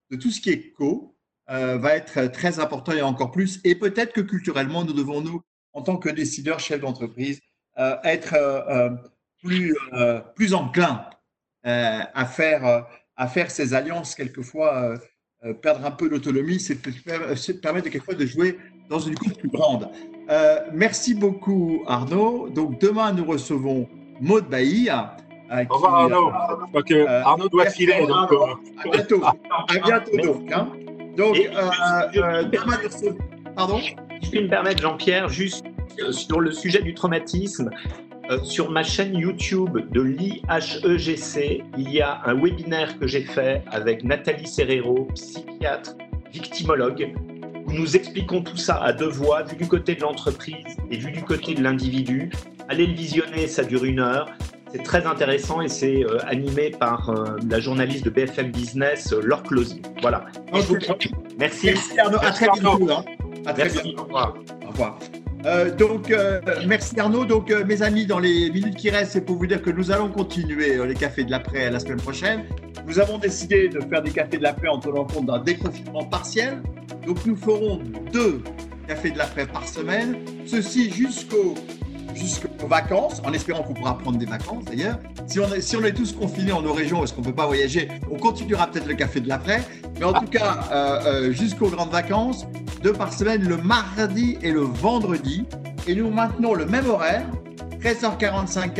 [0.09, 1.12] de tout ce qui est co,
[1.47, 3.59] va être très important et encore plus.
[3.63, 5.41] Et peut-être que culturellement, nous devons, nous,
[5.73, 7.39] en tant que décideurs, chefs d'entreprise,
[8.03, 8.35] être
[9.43, 11.05] plus, euh, plus enclin
[11.65, 12.81] euh, à, faire, euh,
[13.17, 14.95] à faire ces alliances, quelquefois
[15.61, 16.81] perdre un peu d'autonomie, c'est
[17.61, 18.57] permettre quelquefois de jouer
[18.89, 19.89] dans une coupe plus grande.
[20.71, 22.47] merci beaucoup Arnaud.
[22.49, 23.89] Donc demain nous recevons
[24.21, 24.89] Maud Bailly.
[24.89, 26.31] Au revoir Arnaud.
[27.07, 28.05] Arnaud doit filer.
[28.07, 28.31] Donc,
[28.85, 29.21] à bientôt.
[29.25, 30.51] À bientôt donc.
[30.53, 30.69] Hein.
[31.15, 31.37] Donc.
[33.55, 33.79] Pardon
[34.21, 35.65] Je peux me permettre Jean-Pierre juste
[36.11, 37.69] sur le sujet du traumatisme.
[38.29, 43.61] Euh, sur ma chaîne YouTube de l'IHEGC, il y a un webinaire que j'ai fait
[43.69, 45.97] avec Nathalie Serrero, psychiatre,
[46.31, 47.13] victimologue,
[47.65, 51.11] où nous expliquons tout ça à deux voix, vu du côté de l'entreprise et vu
[51.11, 52.31] du côté de l'individu.
[52.69, 54.31] Allez le visionner, ça dure une heure.
[54.73, 59.43] C'est très intéressant et c'est euh, animé par euh, la journaliste de BFM Business, Laure
[59.43, 59.81] Closy.
[60.01, 60.25] Voilà.
[61.37, 61.71] Merci.
[61.71, 62.17] Merci Arnaud.
[62.21, 62.91] À très bientôt.
[62.91, 63.05] Hein.
[63.45, 63.95] À très Merci.
[63.97, 64.33] Au revoir.
[64.65, 64.99] Au revoir.
[65.45, 67.25] Euh, donc, euh, merci Arnaud.
[67.25, 69.91] Donc, euh, mes amis, dans les minutes qui restent, c'est pour vous dire que nous
[69.91, 72.45] allons continuer les cafés de l'après la semaine prochaine.
[72.87, 76.61] Nous avons décidé de faire des cafés de l'après en tenant compte d'un déconfinement partiel.
[77.05, 78.41] Donc, nous ferons deux
[78.87, 80.17] cafés de l'après par semaine.
[80.45, 81.55] Ceci jusqu'au
[82.15, 84.99] jusqu'aux vacances, en espérant qu'on pourra prendre des vacances d'ailleurs.
[85.27, 87.33] Si on, est, si on est tous confinés en nos régions, est-ce qu'on ne peut
[87.33, 87.89] pas voyager?
[88.11, 89.61] On continuera peut-être le café de l'après.
[89.99, 92.45] Mais en tout cas, euh, euh, jusqu'aux grandes vacances,
[92.81, 95.45] deux par semaine, le mardi et le vendredi.
[95.87, 97.25] Et nous maintenons le même horaire,
[97.81, 98.73] 13h45,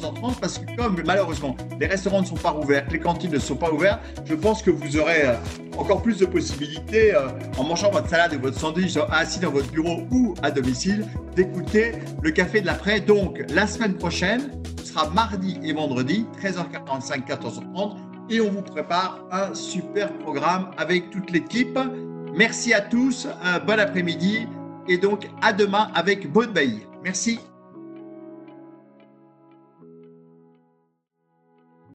[0.00, 3.70] 14 parce que malheureusement les restaurants ne sont pas ouverts, les cantines ne sont pas
[3.70, 5.34] ouvertes, je pense que vous aurez euh,
[5.76, 9.70] encore plus de possibilités euh, en mangeant votre salade et votre sandwich assis dans votre
[9.70, 11.92] bureau ou à domicile d'écouter
[12.22, 13.00] le café de l'après.
[13.00, 14.50] Donc la semaine prochaine,
[14.84, 17.96] sera mardi et vendredi, 13h45, 14h30
[18.30, 21.78] et on vous prépare un super programme avec toute l'équipe.
[22.34, 23.28] Merci à tous,
[23.66, 24.46] bon après-midi
[24.88, 26.86] et donc à demain avec Bonne Bailly.
[27.02, 27.40] Merci.